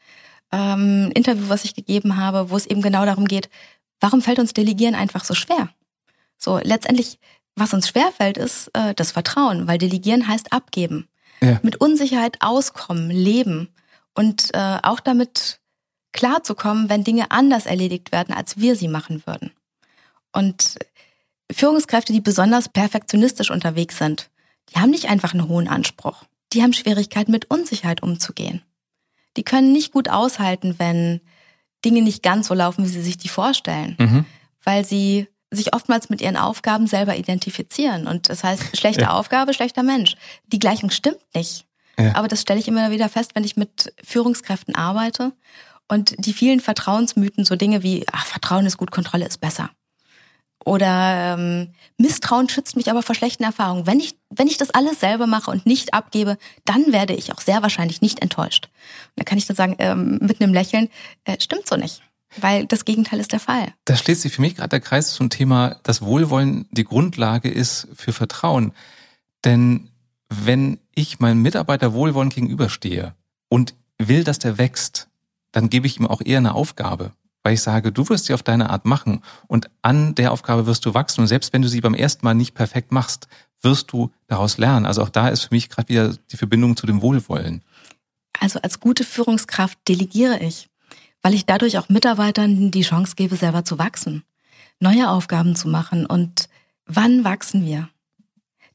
ähm, 0.51 1.07
ein 1.07 1.11
Interview, 1.11 1.49
was 1.49 1.65
ich 1.65 1.75
gegeben 1.75 2.17
habe, 2.17 2.49
wo 2.49 2.57
es 2.57 2.65
eben 2.65 2.81
genau 2.81 3.05
darum 3.05 3.25
geht, 3.25 3.49
warum 4.01 4.21
fällt 4.21 4.39
uns 4.39 4.53
Delegieren 4.53 4.95
einfach 4.95 5.23
so 5.23 5.33
schwer? 5.33 5.69
So, 6.37 6.59
letztendlich, 6.61 7.19
was 7.55 7.73
uns 7.73 7.87
schwerfällt, 7.87 8.37
ist 8.37 8.69
äh, 8.73 8.93
das 8.93 9.11
Vertrauen, 9.11 9.67
weil 9.67 9.77
Delegieren 9.77 10.27
heißt 10.27 10.51
abgeben. 10.51 11.07
Ja. 11.41 11.59
Mit 11.63 11.77
Unsicherheit 11.77 12.37
auskommen, 12.41 13.09
leben 13.09 13.69
und 14.13 14.53
äh, 14.53 14.79
auch 14.83 14.99
damit 14.99 15.59
klarzukommen, 16.11 16.89
wenn 16.89 17.03
Dinge 17.03 17.31
anders 17.31 17.65
erledigt 17.65 18.11
werden, 18.11 18.35
als 18.35 18.57
wir 18.57 18.75
sie 18.75 18.87
machen 18.87 19.23
würden. 19.25 19.51
Und 20.33 20.77
Führungskräfte, 21.51 22.13
die 22.13 22.21
besonders 22.21 22.69
perfektionistisch 22.69 23.51
unterwegs 23.51 23.97
sind, 23.97 24.29
die 24.69 24.79
haben 24.79 24.89
nicht 24.91 25.09
einfach 25.09 25.33
einen 25.33 25.47
hohen 25.47 25.67
Anspruch. 25.67 26.23
Die 26.53 26.61
haben 26.61 26.73
Schwierigkeiten 26.73 27.31
mit 27.31 27.49
Unsicherheit 27.49 28.03
umzugehen. 28.03 28.61
Die 29.37 29.43
können 29.43 29.71
nicht 29.71 29.91
gut 29.93 30.09
aushalten, 30.09 30.75
wenn 30.77 31.21
Dinge 31.83 32.01
nicht 32.01 32.23
ganz 32.23 32.47
so 32.47 32.53
laufen, 32.53 32.83
wie 32.83 32.89
sie 32.89 33.01
sich 33.01 33.17
die 33.17 33.29
vorstellen, 33.29 33.95
mhm. 33.99 34.25
weil 34.63 34.85
sie 34.85 35.27
sich 35.51 35.73
oftmals 35.73 36.09
mit 36.09 36.21
ihren 36.21 36.37
Aufgaben 36.37 36.87
selber 36.87 37.17
identifizieren. 37.17 38.07
Und 38.07 38.29
das 38.29 38.43
heißt, 38.43 38.77
schlechte 38.77 39.03
ja. 39.03 39.11
Aufgabe, 39.11 39.53
schlechter 39.53 39.83
Mensch. 39.83 40.15
Die 40.47 40.59
Gleichung 40.59 40.91
stimmt 40.91 41.19
nicht. 41.35 41.65
Ja. 41.99 42.15
Aber 42.15 42.27
das 42.27 42.41
stelle 42.41 42.59
ich 42.59 42.67
immer 42.67 42.89
wieder 42.91 43.09
fest, 43.09 43.31
wenn 43.35 43.43
ich 43.43 43.57
mit 43.57 43.93
Führungskräften 44.03 44.75
arbeite. 44.75 45.33
Und 45.89 46.15
die 46.25 46.31
vielen 46.31 46.61
Vertrauensmythen, 46.61 47.43
so 47.43 47.57
Dinge 47.57 47.83
wie, 47.83 48.05
ach, 48.11 48.25
Vertrauen 48.25 48.65
ist 48.65 48.77
gut, 48.77 48.91
Kontrolle 48.91 49.25
ist 49.25 49.41
besser. 49.41 49.69
Oder 50.63 51.35
ähm, 51.37 51.73
Misstrauen 51.97 52.47
schützt 52.47 52.77
mich 52.77 52.89
aber 52.89 53.01
vor 53.01 53.15
schlechten 53.15 53.43
Erfahrungen. 53.43 53.87
Wenn 53.87 53.99
ich, 53.99 54.15
wenn 54.31 54.47
ich 54.47 54.57
das 54.57 54.71
alles 54.71 54.99
selber 54.99 55.27
mache 55.27 55.51
und 55.51 55.65
nicht 55.65 55.93
abgebe, 55.93 56.37
dann 56.65 56.91
werde 56.91 57.13
ich 57.13 57.31
auch 57.33 57.41
sehr 57.41 57.61
wahrscheinlich 57.61 58.01
nicht 58.01 58.21
enttäuscht. 58.21 58.69
Und 59.09 59.19
da 59.19 59.23
kann 59.23 59.37
ich 59.37 59.45
dann 59.45 59.57
sagen, 59.57 59.75
ähm, 59.79 60.19
mit 60.21 60.41
einem 60.41 60.53
Lächeln, 60.53 60.89
äh, 61.25 61.39
stimmt 61.39 61.67
so 61.67 61.75
nicht. 61.75 62.01
Weil 62.37 62.65
das 62.65 62.85
Gegenteil 62.85 63.19
ist 63.19 63.33
der 63.33 63.41
Fall. 63.41 63.73
Da 63.83 63.95
schließt 63.95 64.21
sich 64.21 64.31
für 64.31 64.41
mich 64.41 64.55
gerade 64.55 64.69
der 64.69 64.79
Kreis 64.79 65.11
zum 65.11 65.29
Thema, 65.29 65.75
dass 65.83 66.01
Wohlwollen 66.01 66.65
die 66.71 66.85
Grundlage 66.85 67.49
ist 67.49 67.89
für 67.93 68.13
Vertrauen. 68.13 68.71
Denn 69.43 69.89
wenn 70.29 70.79
ich 70.95 71.19
meinem 71.19 71.41
Mitarbeiter 71.41 71.93
Wohlwollen 71.93 72.29
gegenüberstehe 72.29 73.15
und 73.49 73.75
will, 73.97 74.23
dass 74.23 74.39
der 74.39 74.57
wächst, 74.57 75.09
dann 75.51 75.69
gebe 75.69 75.87
ich 75.87 75.99
ihm 75.99 76.07
auch 76.07 76.21
eher 76.23 76.37
eine 76.37 76.55
Aufgabe 76.55 77.11
weil 77.43 77.53
ich 77.53 77.61
sage, 77.61 77.91
du 77.91 78.07
wirst 78.09 78.25
sie 78.25 78.33
auf 78.33 78.43
deine 78.43 78.69
Art 78.69 78.85
machen 78.85 79.21
und 79.47 79.69
an 79.81 80.15
der 80.15 80.31
Aufgabe 80.31 80.65
wirst 80.65 80.85
du 80.85 80.93
wachsen 80.93 81.21
und 81.21 81.27
selbst 81.27 81.53
wenn 81.53 81.61
du 81.61 81.67
sie 81.67 81.81
beim 81.81 81.93
ersten 81.93 82.25
Mal 82.25 82.33
nicht 82.33 82.53
perfekt 82.53 82.91
machst, 82.91 83.27
wirst 83.61 83.91
du 83.91 84.11
daraus 84.27 84.57
lernen. 84.57 84.85
Also 84.85 85.01
auch 85.01 85.09
da 85.09 85.29
ist 85.29 85.43
für 85.43 85.53
mich 85.53 85.69
gerade 85.69 85.89
wieder 85.89 86.15
die 86.31 86.37
Verbindung 86.37 86.75
zu 86.75 86.85
dem 86.85 87.01
Wohlwollen. 87.01 87.63
Also 88.39 88.59
als 88.61 88.79
gute 88.79 89.03
Führungskraft 89.03 89.77
delegiere 89.87 90.39
ich, 90.39 90.69
weil 91.21 91.33
ich 91.33 91.45
dadurch 91.45 91.77
auch 91.77 91.89
Mitarbeitern 91.89 92.71
die 92.71 92.81
Chance 92.81 93.15
gebe, 93.15 93.35
selber 93.35 93.63
zu 93.63 93.77
wachsen, 93.77 94.23
neue 94.79 95.09
Aufgaben 95.09 95.55
zu 95.55 95.67
machen 95.67 96.05
und 96.05 96.49
wann 96.85 97.23
wachsen 97.23 97.65
wir? 97.65 97.89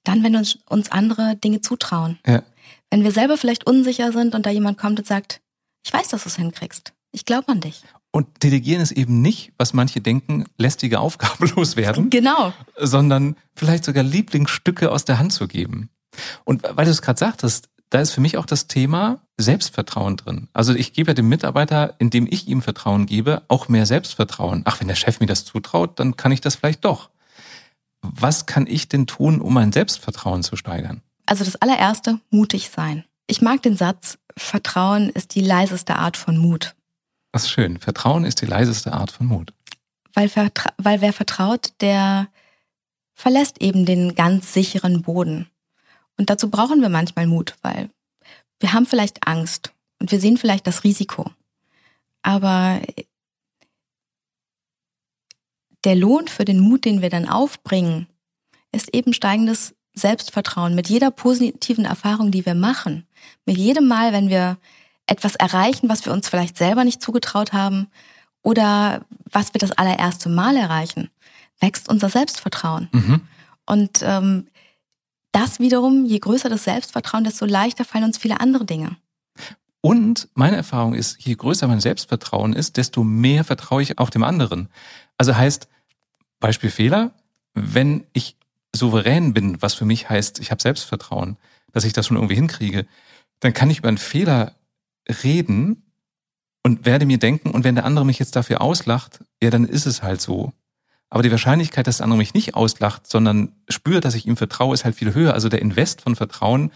Dann, 0.05 0.22
wenn 0.22 0.37
uns, 0.37 0.59
uns 0.68 0.92
andere 0.92 1.35
Dinge 1.37 1.61
zutrauen. 1.61 2.18
Ja. 2.25 2.42
Wenn 2.90 3.03
wir 3.03 3.11
selber 3.11 3.37
vielleicht 3.37 3.66
unsicher 3.66 4.12
sind 4.12 4.35
und 4.35 4.46
da 4.46 4.51
jemand 4.51 4.79
kommt 4.79 5.01
und 5.01 5.07
sagt, 5.07 5.40
ich 5.85 5.92
weiß, 5.92 6.09
dass 6.09 6.22
du 6.22 6.29
es 6.29 6.37
hinkriegst. 6.37 6.92
Ich 7.11 7.25
glaube 7.25 7.49
an 7.49 7.61
dich. 7.61 7.83
Und 8.17 8.43
Delegieren 8.43 8.81
ist 8.81 8.93
eben 8.93 9.21
nicht, 9.21 9.53
was 9.59 9.75
manche 9.75 10.01
denken, 10.01 10.47
lästige 10.57 11.01
Aufgabe 11.01 11.49
loswerden. 11.55 12.09
Genau. 12.09 12.55
Sondern 12.79 13.37
vielleicht 13.55 13.85
sogar 13.85 14.03
Lieblingsstücke 14.03 14.91
aus 14.91 15.05
der 15.05 15.19
Hand 15.19 15.35
zu 15.35 15.47
geben. 15.47 15.91
Und 16.45 16.63
weil 16.63 16.87
du 16.87 16.91
es 16.93 17.03
gerade 17.03 17.19
sagtest, 17.19 17.69
da 17.91 18.01
ist 18.01 18.13
für 18.13 18.23
mich 18.23 18.39
auch 18.39 18.47
das 18.47 18.69
Thema 18.69 19.21
Selbstvertrauen 19.37 20.17
drin. 20.17 20.49
Also 20.55 20.75
ich 20.75 20.95
gebe 20.95 21.11
ja 21.11 21.15
dem 21.15 21.29
Mitarbeiter, 21.29 21.95
indem 21.99 22.27
ich 22.27 22.49
ihm 22.49 22.63
Vertrauen 22.63 23.05
gebe, 23.05 23.43
auch 23.49 23.69
mehr 23.69 23.85
Selbstvertrauen. 23.85 24.63
Ach, 24.65 24.81
wenn 24.81 24.89
der 24.89 24.95
Chef 24.95 25.21
mir 25.21 25.27
das 25.27 25.45
zutraut, 25.45 26.01
dann 26.01 26.17
kann 26.17 26.33
ich 26.33 26.41
das 26.41 26.57
vielleicht 26.57 26.87
doch. 26.87 27.11
Was 28.01 28.47
kann 28.47 28.67
ich 28.67 28.89
denn 28.89 29.07
tun, 29.07 29.43
um 29.43 29.53
mein 29.53 29.73
Selbstvertrauen 29.73 30.43
zu 30.43 30.57
steigern? 30.57 31.03
Also 31.27 31.45
das 31.45 31.57
allererste, 31.57 32.19
mutig 32.31 32.71
sein. 32.71 33.05
Ich 33.27 33.43
mag 33.43 33.63
den 33.63 33.77
Satz, 33.77 34.17
Vertrauen 34.39 35.11
ist 35.11 35.35
die 35.35 35.43
leiseste 35.43 35.97
Art 35.97 36.17
von 36.17 36.39
Mut. 36.39 36.76
Das 37.37 37.42
ist 37.42 37.51
schön. 37.51 37.79
Vertrauen 37.79 38.25
ist 38.25 38.40
die 38.40 38.46
leiseste 38.46 38.94
Art 38.94 39.11
von 39.11 39.27
Mut. 39.27 39.53
Weil, 40.14 40.31
weil 40.79 41.03
wer 41.03 41.12
vertraut, 41.12 41.75
der 41.83 42.29
verlässt 43.12 43.61
eben 43.61 43.85
den 43.85 44.14
ganz 44.14 44.55
sicheren 44.55 45.03
Boden. 45.03 45.46
Und 46.16 46.31
dazu 46.31 46.49
brauchen 46.49 46.81
wir 46.81 46.88
manchmal 46.88 47.27
Mut, 47.27 47.55
weil 47.61 47.90
wir 48.59 48.72
haben 48.72 48.87
vielleicht 48.87 49.27
Angst 49.29 49.75
und 50.01 50.11
wir 50.12 50.18
sehen 50.18 50.38
vielleicht 50.38 50.66
das 50.66 50.83
Risiko. 50.83 51.31
Aber 52.22 52.81
der 55.85 55.94
Lohn 55.94 56.29
für 56.29 56.46
den 56.46 56.61
Mut, 56.61 56.87
den 56.87 57.03
wir 57.03 57.11
dann 57.11 57.29
aufbringen, 57.29 58.07
ist 58.72 58.94
eben 58.94 59.12
steigendes 59.12 59.75
Selbstvertrauen 59.92 60.75
mit 60.75 60.88
jeder 60.88 61.11
positiven 61.11 61.85
Erfahrung, 61.85 62.31
die 62.31 62.46
wir 62.46 62.55
machen. 62.55 63.07
Mit 63.44 63.59
jedem 63.59 63.88
Mal, 63.88 64.14
wenn 64.14 64.31
wir 64.31 64.57
etwas 65.07 65.37
erreichen, 65.37 65.88
was 65.88 66.05
wir 66.05 66.12
uns 66.12 66.29
vielleicht 66.29 66.57
selber 66.57 66.85
nicht 66.85 67.03
zugetraut 67.03 67.53
haben 67.53 67.88
oder 68.42 69.05
was 69.31 69.55
wir 69.55 69.59
das 69.59 69.73
allererste 69.73 70.29
Mal 70.29 70.57
erreichen, 70.57 71.11
wächst 71.61 71.88
unser 71.88 72.09
Selbstvertrauen. 72.09 72.88
Mhm. 72.92 73.21
Und 73.66 74.01
ähm, 74.03 74.47
das 75.33 75.59
wiederum, 75.59 76.07
je 76.07 76.19
größer 76.19 76.49
das 76.49 76.64
Selbstvertrauen, 76.64 77.25
desto 77.25 77.45
leichter 77.45 77.85
fallen 77.85 78.05
uns 78.05 78.19
viele 78.19 78.40
andere 78.40 78.64
Dinge. 78.64 78.97
Und 79.81 80.29
meine 80.35 80.57
Erfahrung 80.57 80.95
ist, 80.95 81.21
je 81.21 81.35
größer 81.35 81.69
mein 81.69 81.81
Selbstvertrauen 81.81 82.55
ist, 82.55 82.77
desto 82.77 83.05
mehr 83.05 83.45
vertraue 83.45 83.83
ich 83.83 83.99
auch 83.99 84.11
dem 84.11 84.25
anderen. 84.25 84.69
Also 85.19 85.37
heißt, 85.37 85.69
Beispiel 86.40 86.71
Fehler, 86.71 87.12
wenn 87.55 88.05
ich 88.12 88.37
souverän 88.75 89.33
bin, 89.33 89.61
was 89.62 89.75
für 89.75 89.85
mich 89.85 90.09
heißt, 90.09 90.40
ich 90.40 90.51
habe 90.51 90.61
Selbstvertrauen, 90.61 91.37
dass 91.73 91.85
ich 91.85 91.92
das 91.92 92.07
schon 92.07 92.16
irgendwie 92.16 92.35
hinkriege, 92.35 92.87
dann 93.40 93.53
kann 93.53 93.71
ich 93.71 93.79
über 93.79 93.88
einen 93.88 93.99
Fehler 93.99 94.55
reden 95.23 95.92
und 96.62 96.85
werde 96.85 97.07
mir 97.07 97.19
denken, 97.19 97.51
und 97.51 97.64
wenn 97.64 97.75
der 97.75 97.85
andere 97.85 98.05
mich 98.05 98.19
jetzt 98.19 98.37
dafür 98.37 98.61
auslacht, 98.61 99.21
ja, 99.42 99.51
dann 99.51 99.64
ist 99.66 99.87
es 99.87 100.03
halt 100.03 100.21
so. 100.21 100.53
Aber 101.09 101.23
die 101.23 101.31
Wahrscheinlichkeit, 101.31 101.87
dass 101.87 101.99
der 101.99 102.05
andere 102.05 102.19
mich 102.19 102.35
nicht 102.35 102.55
auslacht, 102.55 103.07
sondern 103.07 103.53
spürt, 103.69 104.05
dass 104.05 104.14
ich 104.14 104.27
ihm 104.27 104.37
vertraue, 104.37 104.75
ist 104.75 104.85
halt 104.85 104.97
viel 104.97 105.14
höher. 105.14 105.35
Also 105.35 105.49
der 105.49 105.62
Invest 105.62 106.01
von 106.01 106.16
Vertrauen 106.16 106.73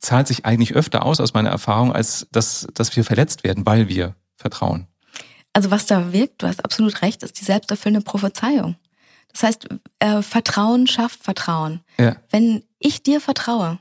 zahlt 0.00 0.26
sich 0.26 0.46
eigentlich 0.46 0.74
öfter 0.74 1.04
aus 1.04 1.20
aus 1.20 1.34
meiner 1.34 1.50
Erfahrung, 1.50 1.92
als 1.92 2.26
dass, 2.32 2.66
dass 2.72 2.96
wir 2.96 3.04
verletzt 3.04 3.44
werden, 3.44 3.66
weil 3.66 3.88
wir 3.88 4.14
vertrauen. 4.36 4.86
Also 5.52 5.70
was 5.70 5.86
da 5.86 6.12
wirkt, 6.12 6.42
du 6.42 6.46
hast 6.46 6.64
absolut 6.64 7.02
recht, 7.02 7.22
ist 7.22 7.40
die 7.40 7.44
selbsterfüllende 7.44 8.04
Prophezeiung. 8.04 8.76
Das 9.32 9.42
heißt, 9.42 9.68
äh, 9.98 10.22
Vertrauen 10.22 10.86
schafft 10.86 11.22
Vertrauen. 11.22 11.80
Ja. 11.98 12.16
Wenn 12.30 12.64
ich 12.78 13.02
dir 13.02 13.20
vertraue 13.20 13.78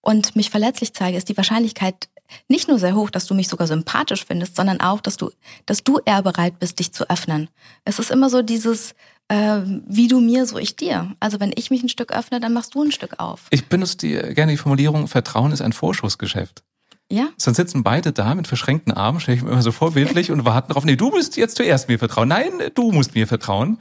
und 0.00 0.36
mich 0.36 0.50
verletzlich 0.50 0.92
zeige, 0.92 1.16
ist 1.16 1.28
die 1.28 1.36
Wahrscheinlichkeit 1.36 2.08
nicht 2.48 2.68
nur 2.68 2.78
sehr 2.78 2.94
hoch, 2.94 3.10
dass 3.10 3.26
du 3.26 3.34
mich 3.34 3.48
sogar 3.48 3.66
sympathisch 3.66 4.24
findest, 4.24 4.56
sondern 4.56 4.80
auch, 4.80 5.00
dass 5.00 5.16
du, 5.16 5.30
dass 5.66 5.84
du 5.84 5.98
eher 6.04 6.22
bereit 6.22 6.58
bist, 6.58 6.78
dich 6.78 6.92
zu 6.92 7.08
öffnen. 7.08 7.48
Es 7.84 7.98
ist 7.98 8.10
immer 8.10 8.30
so 8.30 8.42
dieses, 8.42 8.94
äh, 9.28 9.60
wie 9.86 10.08
du 10.08 10.20
mir, 10.20 10.46
so 10.46 10.58
ich 10.58 10.76
dir. 10.76 11.14
Also 11.20 11.40
wenn 11.40 11.52
ich 11.54 11.70
mich 11.70 11.82
ein 11.82 11.88
Stück 11.88 12.12
öffne, 12.12 12.40
dann 12.40 12.52
machst 12.52 12.74
du 12.74 12.82
ein 12.82 12.92
Stück 12.92 13.18
auf. 13.18 13.46
Ich 13.50 13.66
benutze 13.66 13.96
die, 13.98 14.12
gerne 14.34 14.52
die 14.52 14.58
Formulierung, 14.58 15.08
Vertrauen 15.08 15.52
ist 15.52 15.62
ein 15.62 15.72
Vorschussgeschäft. 15.72 16.62
Ja? 17.10 17.28
Sonst 17.36 17.56
sitzen 17.56 17.82
beide 17.82 18.12
da 18.12 18.34
mit 18.34 18.48
verschränkten 18.48 18.92
Armen, 18.92 19.20
stelle 19.20 19.36
ich 19.36 19.44
mir 19.44 19.52
immer 19.52 19.62
so 19.62 19.72
vorbildlich 19.72 20.30
und 20.30 20.44
warten 20.44 20.68
darauf, 20.68 20.84
nee, 20.84 20.96
du 20.96 21.10
musst 21.10 21.36
jetzt 21.36 21.56
zuerst 21.56 21.88
mir 21.88 21.98
vertrauen. 21.98 22.28
Nein, 22.28 22.52
du 22.74 22.92
musst 22.92 23.14
mir 23.14 23.26
vertrauen. 23.26 23.78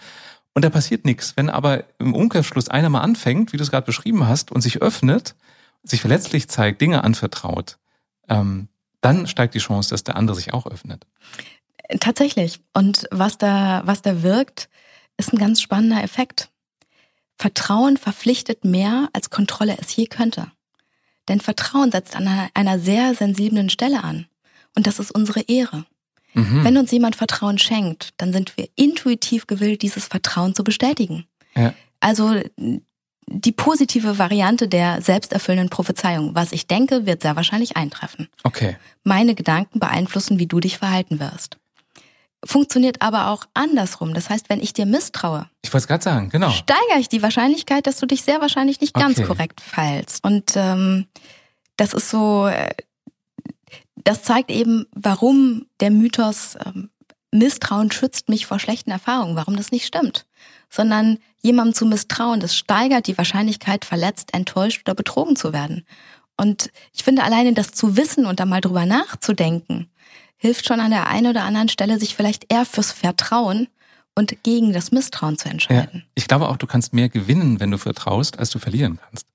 Und 0.53 0.63
da 0.63 0.69
passiert 0.69 1.05
nichts. 1.05 1.35
Wenn 1.35 1.49
aber 1.49 1.83
im 1.99 2.13
Umkehrschluss 2.13 2.69
einer 2.69 2.89
mal 2.89 3.01
anfängt, 3.01 3.51
wie 3.51 3.57
du 3.57 3.63
es 3.63 3.71
gerade 3.71 3.85
beschrieben 3.85 4.27
hast, 4.27 4.51
und 4.51 4.61
sich 4.61 4.81
öffnet, 4.81 5.35
sich 5.83 6.01
verletzlich 6.01 6.47
zeigt, 6.47 6.81
Dinge 6.81 7.03
anvertraut, 7.03 7.77
ähm, 8.29 8.67
dann 9.01 9.27
steigt 9.27 9.53
die 9.53 9.59
Chance, 9.59 9.91
dass 9.91 10.03
der 10.03 10.15
andere 10.15 10.35
sich 10.35 10.53
auch 10.53 10.65
öffnet. 10.65 11.05
Tatsächlich. 11.99 12.59
Und 12.73 13.07
was 13.11 13.37
da, 13.37 13.83
was 13.85 14.01
da 14.01 14.23
wirkt, 14.23 14.69
ist 15.17 15.33
ein 15.33 15.37
ganz 15.37 15.61
spannender 15.61 16.03
Effekt. 16.03 16.49
Vertrauen 17.37 17.97
verpflichtet 17.97 18.65
mehr, 18.65 19.09
als 19.13 19.29
Kontrolle 19.29 19.77
es 19.79 19.95
je 19.95 20.07
könnte. 20.07 20.51
Denn 21.27 21.41
Vertrauen 21.41 21.91
setzt 21.91 22.15
an 22.15 22.49
einer 22.53 22.79
sehr 22.79 23.13
sensiblen 23.13 23.69
Stelle 23.69 24.03
an. 24.03 24.27
Und 24.75 24.87
das 24.87 24.99
ist 24.99 25.11
unsere 25.11 25.41
Ehre. 25.41 25.85
Mhm. 26.33 26.63
Wenn 26.63 26.77
uns 26.77 26.91
jemand 26.91 27.15
Vertrauen 27.15 27.57
schenkt, 27.57 28.13
dann 28.17 28.33
sind 28.33 28.57
wir 28.57 28.67
intuitiv 28.75 29.47
gewillt, 29.47 29.81
dieses 29.81 30.05
Vertrauen 30.05 30.53
zu 30.53 30.63
bestätigen. 30.63 31.25
Ja. 31.55 31.73
Also 31.99 32.39
die 33.27 33.51
positive 33.51 34.17
Variante 34.19 34.67
der 34.67 35.01
selbsterfüllenden 35.01 35.69
Prophezeiung. 35.69 36.35
Was 36.35 36.51
ich 36.51 36.67
denke, 36.67 37.05
wird 37.05 37.21
sehr 37.21 37.35
wahrscheinlich 37.35 37.75
eintreffen. 37.75 38.27
Okay. 38.43 38.77
Meine 39.03 39.35
Gedanken 39.35 39.79
beeinflussen, 39.79 40.39
wie 40.39 40.47
du 40.47 40.59
dich 40.59 40.77
verhalten 40.77 41.19
wirst. 41.19 41.57
Funktioniert 42.43 43.01
aber 43.01 43.29
auch 43.29 43.45
andersrum. 43.55 44.13
Das 44.13 44.29
heißt, 44.29 44.49
wenn 44.49 44.59
ich 44.59 44.73
dir 44.73 44.85
misstraue, 44.85 45.49
ich 45.63 45.73
wollte 45.73 45.83
es 45.83 45.87
gerade 45.87 46.03
sagen, 46.03 46.29
genau, 46.29 46.51
steigere 46.51 46.99
ich 46.99 47.09
die 47.09 47.23
Wahrscheinlichkeit, 47.23 47.87
dass 47.87 47.97
du 47.97 48.05
dich 48.05 48.21
sehr 48.21 48.39
wahrscheinlich 48.39 48.81
nicht 48.81 48.93
ganz 48.93 49.17
okay. 49.17 49.27
korrekt 49.27 49.61
verhältst. 49.61 50.23
Und 50.23 50.53
ähm, 50.55 51.07
das 51.75 51.93
ist 51.93 52.11
so, 52.11 52.45
äh, 52.45 52.69
das 53.95 54.21
zeigt 54.21 54.51
eben, 54.51 54.85
warum 54.91 55.65
der 55.79 55.89
Mythos 55.89 56.55
ähm, 56.63 56.91
Misstrauen 57.31 57.91
schützt 57.91 58.29
mich 58.29 58.45
vor 58.45 58.59
schlechten 58.59 58.91
Erfahrungen, 58.91 59.35
warum 59.35 59.55
das 59.55 59.71
nicht 59.71 59.85
stimmt. 59.85 60.25
Sondern 60.75 61.19
jemandem 61.41 61.73
zu 61.73 61.85
misstrauen, 61.85 62.41
das 62.41 62.57
steigert 62.57 63.07
die 63.07 63.17
Wahrscheinlichkeit, 63.17 63.85
verletzt, 63.85 64.33
enttäuscht 64.33 64.81
oder 64.85 64.93
betrogen 64.93 65.37
zu 65.37 65.53
werden. 65.53 65.85
Und 66.35 66.69
ich 66.91 67.03
finde 67.03 67.23
alleine 67.23 67.53
das 67.53 67.71
zu 67.71 67.95
wissen 67.95 68.25
und 68.25 68.41
da 68.41 68.45
mal 68.45 68.59
drüber 68.59 68.85
nachzudenken, 68.85 69.89
hilft 70.35 70.67
schon 70.67 70.81
an 70.81 70.91
der 70.91 71.07
einen 71.07 71.27
oder 71.27 71.43
anderen 71.43 71.69
Stelle, 71.69 71.97
sich 71.97 72.13
vielleicht 72.13 72.51
eher 72.51 72.65
fürs 72.65 72.91
Vertrauen 72.91 73.69
und 74.15 74.43
gegen 74.43 74.73
das 74.73 74.91
Misstrauen 74.91 75.37
zu 75.37 75.47
entscheiden. 75.47 76.01
Ja, 76.03 76.11
ich 76.15 76.27
glaube 76.27 76.49
auch, 76.49 76.57
du 76.57 76.67
kannst 76.67 76.93
mehr 76.93 77.07
gewinnen, 77.07 77.61
wenn 77.61 77.71
du 77.71 77.77
vertraust, 77.77 78.37
als 78.37 78.49
du 78.49 78.59
verlieren 78.59 78.99
kannst. 79.01 79.27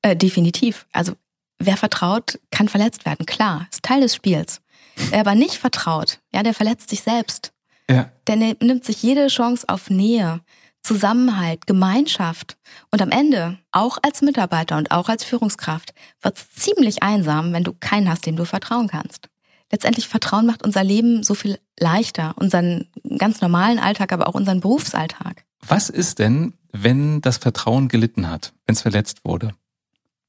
Äh, 0.00 0.16
definitiv. 0.16 0.86
Also 0.92 1.12
wer 1.58 1.76
vertraut, 1.76 2.38
kann 2.50 2.68
verletzt 2.68 3.04
werden. 3.04 3.26
Klar, 3.26 3.66
ist 3.70 3.82
Teil 3.82 4.00
des 4.00 4.14
Spiels. 4.14 4.62
Wer 5.10 5.20
aber 5.20 5.34
nicht 5.34 5.56
vertraut, 5.56 6.20
ja, 6.34 6.42
der 6.42 6.54
verletzt 6.54 6.88
sich 6.88 7.02
selbst. 7.02 7.52
Ja. 7.88 8.10
Der 8.26 8.36
nimmt 8.36 8.84
sich 8.84 9.02
jede 9.02 9.28
Chance 9.28 9.68
auf 9.68 9.90
Nähe, 9.90 10.40
Zusammenhalt, 10.86 11.66
Gemeinschaft. 11.66 12.56
Und 12.92 13.02
am 13.02 13.10
Ende, 13.10 13.58
auch 13.72 13.98
als 14.02 14.22
Mitarbeiter 14.22 14.76
und 14.76 14.92
auch 14.92 15.08
als 15.08 15.24
Führungskraft, 15.24 15.92
wird 16.22 16.38
es 16.38 16.50
ziemlich 16.52 17.02
einsam, 17.02 17.52
wenn 17.52 17.64
du 17.64 17.72
keinen 17.72 18.08
hast, 18.08 18.24
dem 18.24 18.36
du 18.36 18.44
vertrauen 18.44 18.86
kannst. 18.86 19.28
Letztendlich 19.72 20.06
Vertrauen 20.06 20.46
macht 20.46 20.64
unser 20.64 20.84
Leben 20.84 21.24
so 21.24 21.34
viel 21.34 21.58
leichter, 21.76 22.34
unseren 22.36 22.86
ganz 23.18 23.40
normalen 23.40 23.80
Alltag, 23.80 24.12
aber 24.12 24.28
auch 24.28 24.34
unseren 24.34 24.60
Berufsalltag. 24.60 25.44
Was 25.66 25.90
ist 25.90 26.20
denn, 26.20 26.54
wenn 26.70 27.20
das 27.20 27.38
Vertrauen 27.38 27.88
gelitten 27.88 28.30
hat, 28.30 28.52
wenn 28.64 28.74
es 28.74 28.82
verletzt 28.82 29.24
wurde? 29.24 29.54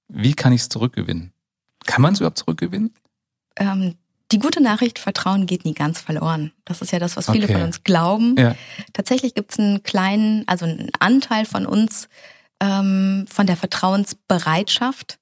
Wie 0.07 0.33
kann 0.33 0.53
ich 0.53 0.61
es 0.61 0.69
zurückgewinnen? 0.69 1.33
Kann 1.85 2.01
man 2.01 2.13
es 2.13 2.19
überhaupt 2.19 2.39
zurückgewinnen? 2.39 2.95
Ähm, 3.57 3.93
die 4.31 4.39
gute 4.39 4.61
Nachricht, 4.61 4.99
Vertrauen 4.99 5.45
geht 5.45 5.63
nie 5.63 5.73
ganz 5.73 6.01
verloren. 6.01 6.51
Das 6.65 6.81
ist 6.81 6.91
ja 6.91 6.99
das, 6.99 7.15
was 7.15 7.29
viele 7.29 7.45
okay. 7.45 7.53
von 7.53 7.63
uns 7.63 7.83
glauben. 7.83 8.35
Ja. 8.37 8.55
Tatsächlich 8.93 9.35
gibt 9.35 9.53
es 9.53 9.59
einen 9.59 9.83
kleinen, 9.83 10.43
also 10.47 10.65
einen 10.65 10.89
Anteil 10.99 11.45
von 11.45 11.65
uns, 11.65 12.09
ähm, 12.59 13.25
von 13.29 13.47
der 13.47 13.55
Vertrauensbereitschaft, 13.55 15.19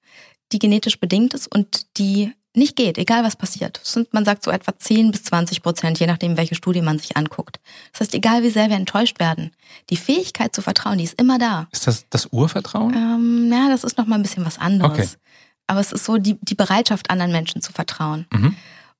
die 0.51 0.59
genetisch 0.59 0.99
bedingt 0.99 1.33
ist 1.33 1.53
und 1.53 1.97
die 1.97 2.33
nicht 2.55 2.75
geht, 2.75 2.97
egal 2.97 3.23
was 3.23 3.35
passiert. 3.35 3.79
Sind, 3.83 4.13
man 4.13 4.23
sagt 4.23 4.43
so 4.43 4.51
etwa 4.51 4.77
10 4.77 5.11
bis 5.11 5.23
20 5.23 5.61
Prozent, 5.61 5.99
je 5.99 6.07
nachdem, 6.07 6.37
welche 6.37 6.55
Studie 6.55 6.81
man 6.81 6.97
sich 6.97 7.17
anguckt. 7.17 7.59
Das 7.91 8.01
heißt, 8.01 8.13
egal 8.13 8.43
wie 8.43 8.49
sehr 8.49 8.69
wir 8.69 8.77
enttäuscht 8.77 9.19
werden, 9.19 9.51
die 9.89 9.97
Fähigkeit 9.97 10.55
zu 10.55 10.61
vertrauen, 10.61 10.97
die 10.97 11.03
ist 11.03 11.19
immer 11.19 11.37
da. 11.37 11.67
Ist 11.71 11.87
das 11.87 12.05
das 12.09 12.27
Urvertrauen? 12.31 12.93
Ähm, 12.93 13.51
ja, 13.51 13.69
das 13.69 13.83
ist 13.83 13.97
nochmal 13.97 14.19
ein 14.19 14.23
bisschen 14.23 14.45
was 14.45 14.57
anderes. 14.57 14.91
Okay. 14.91 15.07
Aber 15.67 15.79
es 15.79 15.91
ist 15.91 16.05
so 16.05 16.17
die, 16.17 16.37
die 16.41 16.55
Bereitschaft, 16.55 17.09
anderen 17.09 17.31
Menschen 17.31 17.61
zu 17.61 17.73
vertrauen. 17.73 18.27
Mhm. 18.31 18.55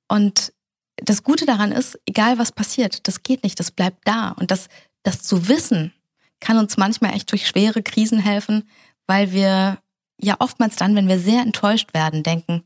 Und 0.07 0.53
das 0.97 1.23
Gute 1.23 1.45
daran 1.45 1.71
ist, 1.71 1.99
egal 2.05 2.37
was 2.37 2.51
passiert, 2.51 3.07
das 3.07 3.23
geht 3.23 3.43
nicht, 3.43 3.59
das 3.59 3.71
bleibt 3.71 4.07
da. 4.07 4.29
Und 4.31 4.51
das, 4.51 4.67
das 5.03 5.21
zu 5.23 5.47
wissen, 5.47 5.93
kann 6.39 6.57
uns 6.57 6.77
manchmal 6.77 7.13
echt 7.13 7.31
durch 7.31 7.47
schwere 7.47 7.83
Krisen 7.83 8.19
helfen, 8.19 8.69
weil 9.07 9.31
wir 9.31 9.79
ja 10.19 10.35
oftmals 10.39 10.75
dann, 10.75 10.95
wenn 10.95 11.07
wir 11.07 11.19
sehr 11.19 11.41
enttäuscht 11.41 11.93
werden, 11.93 12.23
denken, 12.23 12.63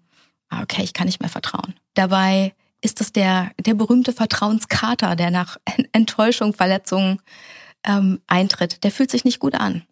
ah, 0.50 0.62
okay, 0.62 0.84
ich 0.84 0.94
kann 0.94 1.08
nicht 1.08 1.22
mehr 1.22 1.30
vertrauen. 1.30 1.76
Dabei 1.94 2.54
ist 2.82 3.00
das 3.00 3.12
der, 3.12 3.52
der 3.60 3.74
berühmte 3.74 4.14
Vertrauenskater, 4.14 5.16
der 5.16 5.32
nach 5.32 5.58
Enttäuschung, 5.92 6.54
Verletzungen 6.54 7.22
ähm, 7.86 8.22
eintritt. 8.28 8.84
Der 8.84 8.92
fühlt 8.92 9.12
sich 9.12 9.26
nicht 9.26 9.40
gut 9.40 9.56
an. 9.56 9.84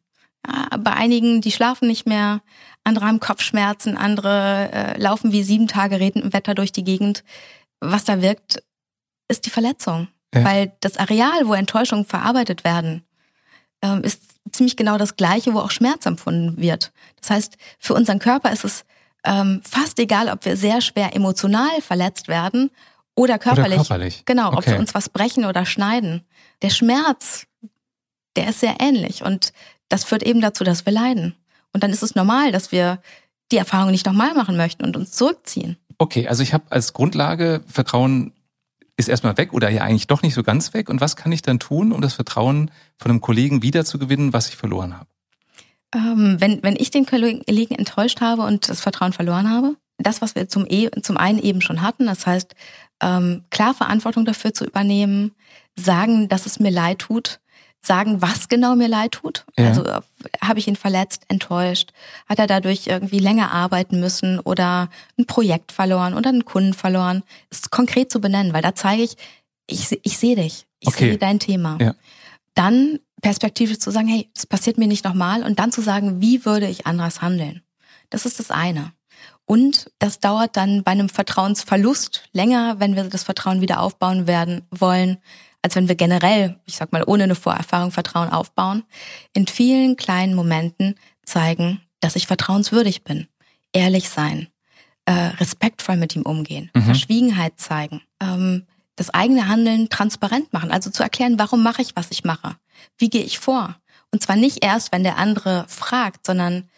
Ja, 0.45 0.77
bei 0.77 0.93
einigen, 0.93 1.41
die 1.41 1.51
schlafen 1.51 1.87
nicht 1.87 2.05
mehr, 2.05 2.41
andere 2.83 3.05
haben 3.05 3.19
Kopfschmerzen, 3.19 3.97
andere 3.97 4.69
äh, 4.71 4.99
laufen 4.99 5.31
wie 5.31 5.43
sieben 5.43 5.67
Tage 5.67 5.99
Wetter 5.99 6.55
durch 6.55 6.71
die 6.71 6.83
Gegend. 6.83 7.23
Was 7.79 8.05
da 8.05 8.21
wirkt, 8.21 8.63
ist 9.27 9.45
die 9.45 9.49
Verletzung. 9.49 10.07
Ja. 10.33 10.43
Weil 10.43 10.73
das 10.79 10.97
Areal, 10.97 11.47
wo 11.47 11.53
Enttäuschungen 11.53 12.05
verarbeitet 12.05 12.63
werden, 12.63 13.03
ähm, 13.81 14.03
ist 14.03 14.21
ziemlich 14.51 14.75
genau 14.75 14.97
das 14.97 15.15
gleiche, 15.15 15.53
wo 15.53 15.59
auch 15.59 15.71
Schmerz 15.71 16.05
empfunden 16.05 16.57
wird. 16.57 16.91
Das 17.19 17.29
heißt, 17.29 17.57
für 17.79 17.93
unseren 17.93 18.19
Körper 18.19 18.51
ist 18.51 18.63
es 18.63 18.85
ähm, 19.25 19.61
fast 19.63 19.99
egal, 19.99 20.29
ob 20.29 20.45
wir 20.45 20.57
sehr 20.57 20.81
schwer 20.81 21.15
emotional 21.15 21.81
verletzt 21.81 22.27
werden 22.27 22.71
oder 23.15 23.39
körperlich. 23.39 23.79
Oder 23.79 23.87
körperlich. 23.87 24.23
Genau, 24.25 24.47
okay. 24.47 24.57
ob 24.57 24.67
wir 24.67 24.79
uns 24.79 24.95
was 24.95 25.09
brechen 25.09 25.45
oder 25.45 25.65
schneiden. 25.65 26.25
Der 26.61 26.69
Schmerz, 26.69 27.45
der 28.35 28.49
ist 28.49 28.59
sehr 28.59 28.75
ähnlich 28.79 29.23
und 29.23 29.51
das 29.89 30.03
führt 30.03 30.23
eben 30.23 30.41
dazu, 30.41 30.63
dass 30.63 30.85
wir 30.85 30.93
leiden. 30.93 31.35
Und 31.73 31.83
dann 31.83 31.91
ist 31.91 32.03
es 32.03 32.15
normal, 32.15 32.51
dass 32.51 32.71
wir 32.71 32.99
die 33.51 33.57
Erfahrung 33.57 33.91
nicht 33.91 34.05
nochmal 34.05 34.33
machen 34.33 34.57
möchten 34.57 34.83
und 34.83 34.97
uns 34.97 35.11
zurückziehen. 35.11 35.77
Okay, 35.97 36.27
also 36.27 36.43
ich 36.43 36.53
habe 36.53 36.65
als 36.69 36.93
Grundlage 36.93 37.61
Vertrauen 37.67 38.33
ist 38.97 39.09
erstmal 39.09 39.37
weg 39.37 39.53
oder 39.53 39.69
ja 39.69 39.83
eigentlich 39.83 40.07
doch 40.07 40.23
nicht 40.23 40.33
so 40.33 40.43
ganz 40.43 40.73
weg. 40.73 40.89
Und 40.89 41.01
was 41.01 41.15
kann 41.15 41.31
ich 41.31 41.43
dann 41.43 41.59
tun, 41.59 41.91
um 41.91 42.01
das 42.01 42.13
Vertrauen 42.13 42.71
von 42.97 43.11
einem 43.11 43.21
Kollegen 43.21 43.61
wiederzugewinnen, 43.61 44.33
was 44.33 44.49
ich 44.49 44.55
verloren 44.55 44.97
habe? 44.97 45.07
Ähm, 45.93 46.37
wenn, 46.39 46.61
wenn 46.63 46.75
ich 46.75 46.91
den 46.91 47.05
Kollegen 47.05 47.75
enttäuscht 47.75 48.21
habe 48.21 48.41
und 48.41 48.67
das 48.67 48.81
Vertrauen 48.81 49.13
verloren 49.13 49.49
habe, 49.49 49.75
das, 49.97 50.21
was 50.21 50.35
wir 50.35 50.49
zum, 50.49 50.65
e 50.67 50.89
zum 51.01 51.17
einen 51.17 51.39
eben 51.39 51.61
schon 51.61 51.81
hatten, 51.81 52.07
das 52.07 52.25
heißt, 52.27 52.55
ähm, 53.01 53.43
klar 53.51 53.73
Verantwortung 53.73 54.25
dafür 54.25 54.53
zu 54.53 54.65
übernehmen, 54.65 55.31
sagen, 55.75 56.27
dass 56.27 56.45
es 56.45 56.59
mir 56.59 56.71
leid 56.71 56.99
tut, 56.99 57.39
sagen, 57.87 58.21
was 58.21 58.49
genau 58.49 58.75
mir 58.75 58.87
leid 58.87 59.13
tut. 59.13 59.45
Ja. 59.57 59.69
Also 59.69 59.83
habe 60.41 60.59
ich 60.59 60.67
ihn 60.67 60.75
verletzt, 60.75 61.23
enttäuscht, 61.27 61.91
hat 62.27 62.39
er 62.39 62.47
dadurch 62.47 62.87
irgendwie 62.87 63.19
länger 63.19 63.51
arbeiten 63.51 63.99
müssen 63.99 64.39
oder 64.39 64.89
ein 65.17 65.25
Projekt 65.25 65.71
verloren 65.71 66.13
oder 66.13 66.29
einen 66.29 66.45
Kunden 66.45 66.73
verloren. 66.73 67.23
ist 67.49 67.71
konkret 67.71 68.11
zu 68.11 68.21
benennen, 68.21 68.53
weil 68.53 68.61
da 68.61 68.75
zeige 68.75 69.03
ich, 69.03 69.15
ich, 69.65 69.99
ich 70.03 70.17
sehe 70.17 70.35
dich, 70.35 70.67
ich 70.79 70.89
okay. 70.89 71.09
sehe 71.09 71.17
dein 71.17 71.39
Thema. 71.39 71.77
Ja. 71.81 71.95
Dann 72.53 72.99
perspektivisch 73.21 73.79
zu 73.79 73.91
sagen, 73.91 74.07
hey, 74.07 74.29
das 74.33 74.45
passiert 74.45 74.77
mir 74.77 74.87
nicht 74.87 75.05
nochmal 75.05 75.43
und 75.43 75.59
dann 75.59 75.71
zu 75.71 75.81
sagen, 75.81 76.21
wie 76.21 76.45
würde 76.45 76.67
ich 76.67 76.85
anders 76.85 77.21
handeln? 77.21 77.63
Das 78.09 78.25
ist 78.25 78.39
das 78.39 78.51
eine. 78.51 78.93
Und 79.45 79.89
das 79.99 80.19
dauert 80.19 80.57
dann 80.57 80.83
bei 80.83 80.91
einem 80.91 81.09
Vertrauensverlust 81.09 82.23
länger, 82.33 82.79
wenn 82.79 82.95
wir 82.95 83.05
das 83.05 83.23
Vertrauen 83.23 83.61
wieder 83.61 83.79
aufbauen 83.79 84.27
werden 84.27 84.67
wollen, 84.71 85.17
als 85.67 85.75
wenn 85.75 85.89
wir 85.89 85.95
generell, 85.95 86.57
ich 86.65 86.77
sag 86.77 86.93
mal, 86.93 87.03
ohne 87.05 87.25
eine 87.25 87.35
Vorerfahrung 87.35 87.91
Vertrauen 87.91 88.29
aufbauen. 88.29 88.83
In 89.33 89.47
vielen 89.47 89.97
kleinen 89.97 90.33
Momenten 90.33 90.95
zeigen, 91.25 91.81
dass 91.99 92.15
ich 92.15 92.25
vertrauenswürdig 92.25 93.03
bin. 93.03 93.27
Ehrlich 93.73 94.07
sein, 94.07 94.47
äh, 95.03 95.11
respektvoll 95.11 95.97
mit 95.97 96.15
ihm 96.15 96.21
umgehen, 96.21 96.71
mhm. 96.73 96.83
Verschwiegenheit 96.83 97.59
zeigen, 97.59 98.01
ähm, 98.21 98.65
das 98.95 99.09
eigene 99.09 99.49
Handeln 99.49 99.89
transparent 99.89 100.53
machen, 100.53 100.71
also 100.71 100.89
zu 100.89 101.03
erklären, 101.03 101.37
warum 101.37 101.61
mache 101.63 101.81
ich, 101.81 101.97
was 101.97 102.11
ich 102.11 102.23
mache, 102.23 102.55
wie 102.97 103.09
gehe 103.09 103.23
ich 103.23 103.37
vor. 103.37 103.75
Und 104.13 104.23
zwar 104.23 104.37
nicht 104.37 104.63
erst, 104.63 104.93
wenn 104.93 105.03
der 105.03 105.17
andere 105.17 105.65
fragt, 105.67 106.25
sondern 106.25 106.69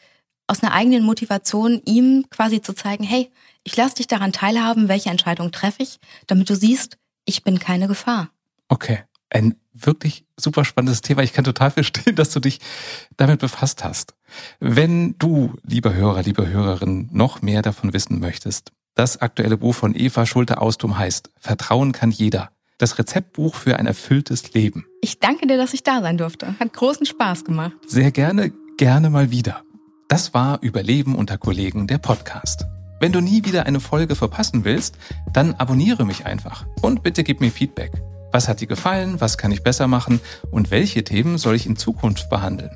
aus 0.47 0.63
einer 0.63 0.73
eigenen 0.73 1.03
Motivation, 1.03 1.79
ihm 1.85 2.25
quasi 2.31 2.59
zu 2.59 2.73
zeigen, 2.73 3.03
hey, 3.03 3.29
ich 3.63 3.77
lasse 3.77 3.97
dich 3.97 4.07
daran 4.07 4.33
teilhaben, 4.33 4.87
welche 4.87 5.11
Entscheidung 5.11 5.51
treffe 5.51 5.83
ich, 5.83 5.99
damit 6.25 6.49
du 6.49 6.55
siehst, 6.55 6.97
ich 7.25 7.43
bin 7.43 7.59
keine 7.59 7.87
Gefahr. 7.87 8.29
Okay. 8.69 8.99
Ein 9.31 9.55
wirklich 9.73 10.25
super 10.37 10.65
spannendes 10.65 11.01
Thema. 11.01 11.21
Ich 11.21 11.33
kann 11.33 11.43
total 11.43 11.71
verstehen, 11.71 12.15
dass 12.15 12.31
du 12.31 12.39
dich 12.39 12.59
damit 13.17 13.39
befasst 13.39 13.83
hast. 13.83 14.15
Wenn 14.59 15.17
du, 15.17 15.53
lieber 15.63 15.93
Hörer, 15.93 16.23
liebe 16.23 16.47
Hörerin, 16.47 17.09
noch 17.11 17.41
mehr 17.41 17.61
davon 17.61 17.93
wissen 17.93 18.19
möchtest, 18.19 18.71
das 18.95 19.21
aktuelle 19.21 19.57
Buch 19.57 19.75
von 19.75 19.95
Eva 19.95 20.25
Schulte-Austum 20.25 20.97
heißt 20.97 21.29
Vertrauen 21.39 21.91
kann 21.91 22.11
jeder. 22.11 22.49
Das 22.77 22.97
Rezeptbuch 22.97 23.55
für 23.55 23.77
ein 23.77 23.85
erfülltes 23.85 24.53
Leben. 24.53 24.85
Ich 25.01 25.19
danke 25.19 25.47
dir, 25.47 25.57
dass 25.57 25.73
ich 25.73 25.83
da 25.83 26.01
sein 26.01 26.17
durfte. 26.17 26.55
Hat 26.59 26.73
großen 26.73 27.05
Spaß 27.05 27.43
gemacht. 27.43 27.73
Sehr 27.87 28.11
gerne, 28.11 28.51
gerne 28.77 29.09
mal 29.09 29.31
wieder. 29.31 29.63
Das 30.07 30.33
war 30.33 30.61
Überleben 30.61 31.15
unter 31.15 31.37
Kollegen, 31.37 31.87
der 31.87 31.97
Podcast. 31.97 32.65
Wenn 32.99 33.11
du 33.11 33.21
nie 33.21 33.45
wieder 33.45 33.65
eine 33.65 33.79
Folge 33.79 34.15
verpassen 34.15 34.65
willst, 34.65 34.97
dann 35.31 35.53
abonniere 35.53 36.05
mich 36.05 36.25
einfach 36.25 36.65
und 36.81 37.03
bitte 37.03 37.23
gib 37.23 37.39
mir 37.39 37.51
Feedback. 37.51 37.91
Was 38.31 38.47
hat 38.47 38.61
dir 38.61 38.67
gefallen? 38.67 39.19
Was 39.19 39.37
kann 39.37 39.51
ich 39.51 39.63
besser 39.63 39.87
machen? 39.87 40.19
Und 40.51 40.71
welche 40.71 41.03
Themen 41.03 41.37
soll 41.37 41.55
ich 41.55 41.65
in 41.65 41.75
Zukunft 41.75 42.29
behandeln? 42.29 42.71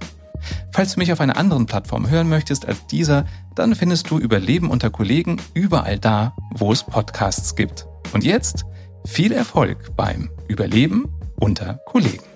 Falls 0.72 0.94
du 0.94 1.00
mich 1.00 1.12
auf 1.14 1.22
einer 1.22 1.38
anderen 1.38 1.66
Plattform 1.66 2.10
hören 2.10 2.28
möchtest 2.28 2.66
als 2.66 2.86
dieser, 2.88 3.26
dann 3.56 3.76
findest 3.76 4.10
du 4.10 4.18
Überleben 4.18 4.70
unter 4.70 4.90
Kollegen 4.90 5.38
überall 5.54 6.00
da, 6.00 6.36
wo 6.52 6.72
es 6.72 6.84
Podcasts 6.84 7.56
gibt. 7.56 7.88
Und 8.14 8.24
jetzt 8.24 8.66
viel 9.06 9.32
Erfolg 9.32 9.96
beim 9.96 10.30
Überleben 10.48 11.06
unter 11.40 11.80
Kollegen. 11.86 12.33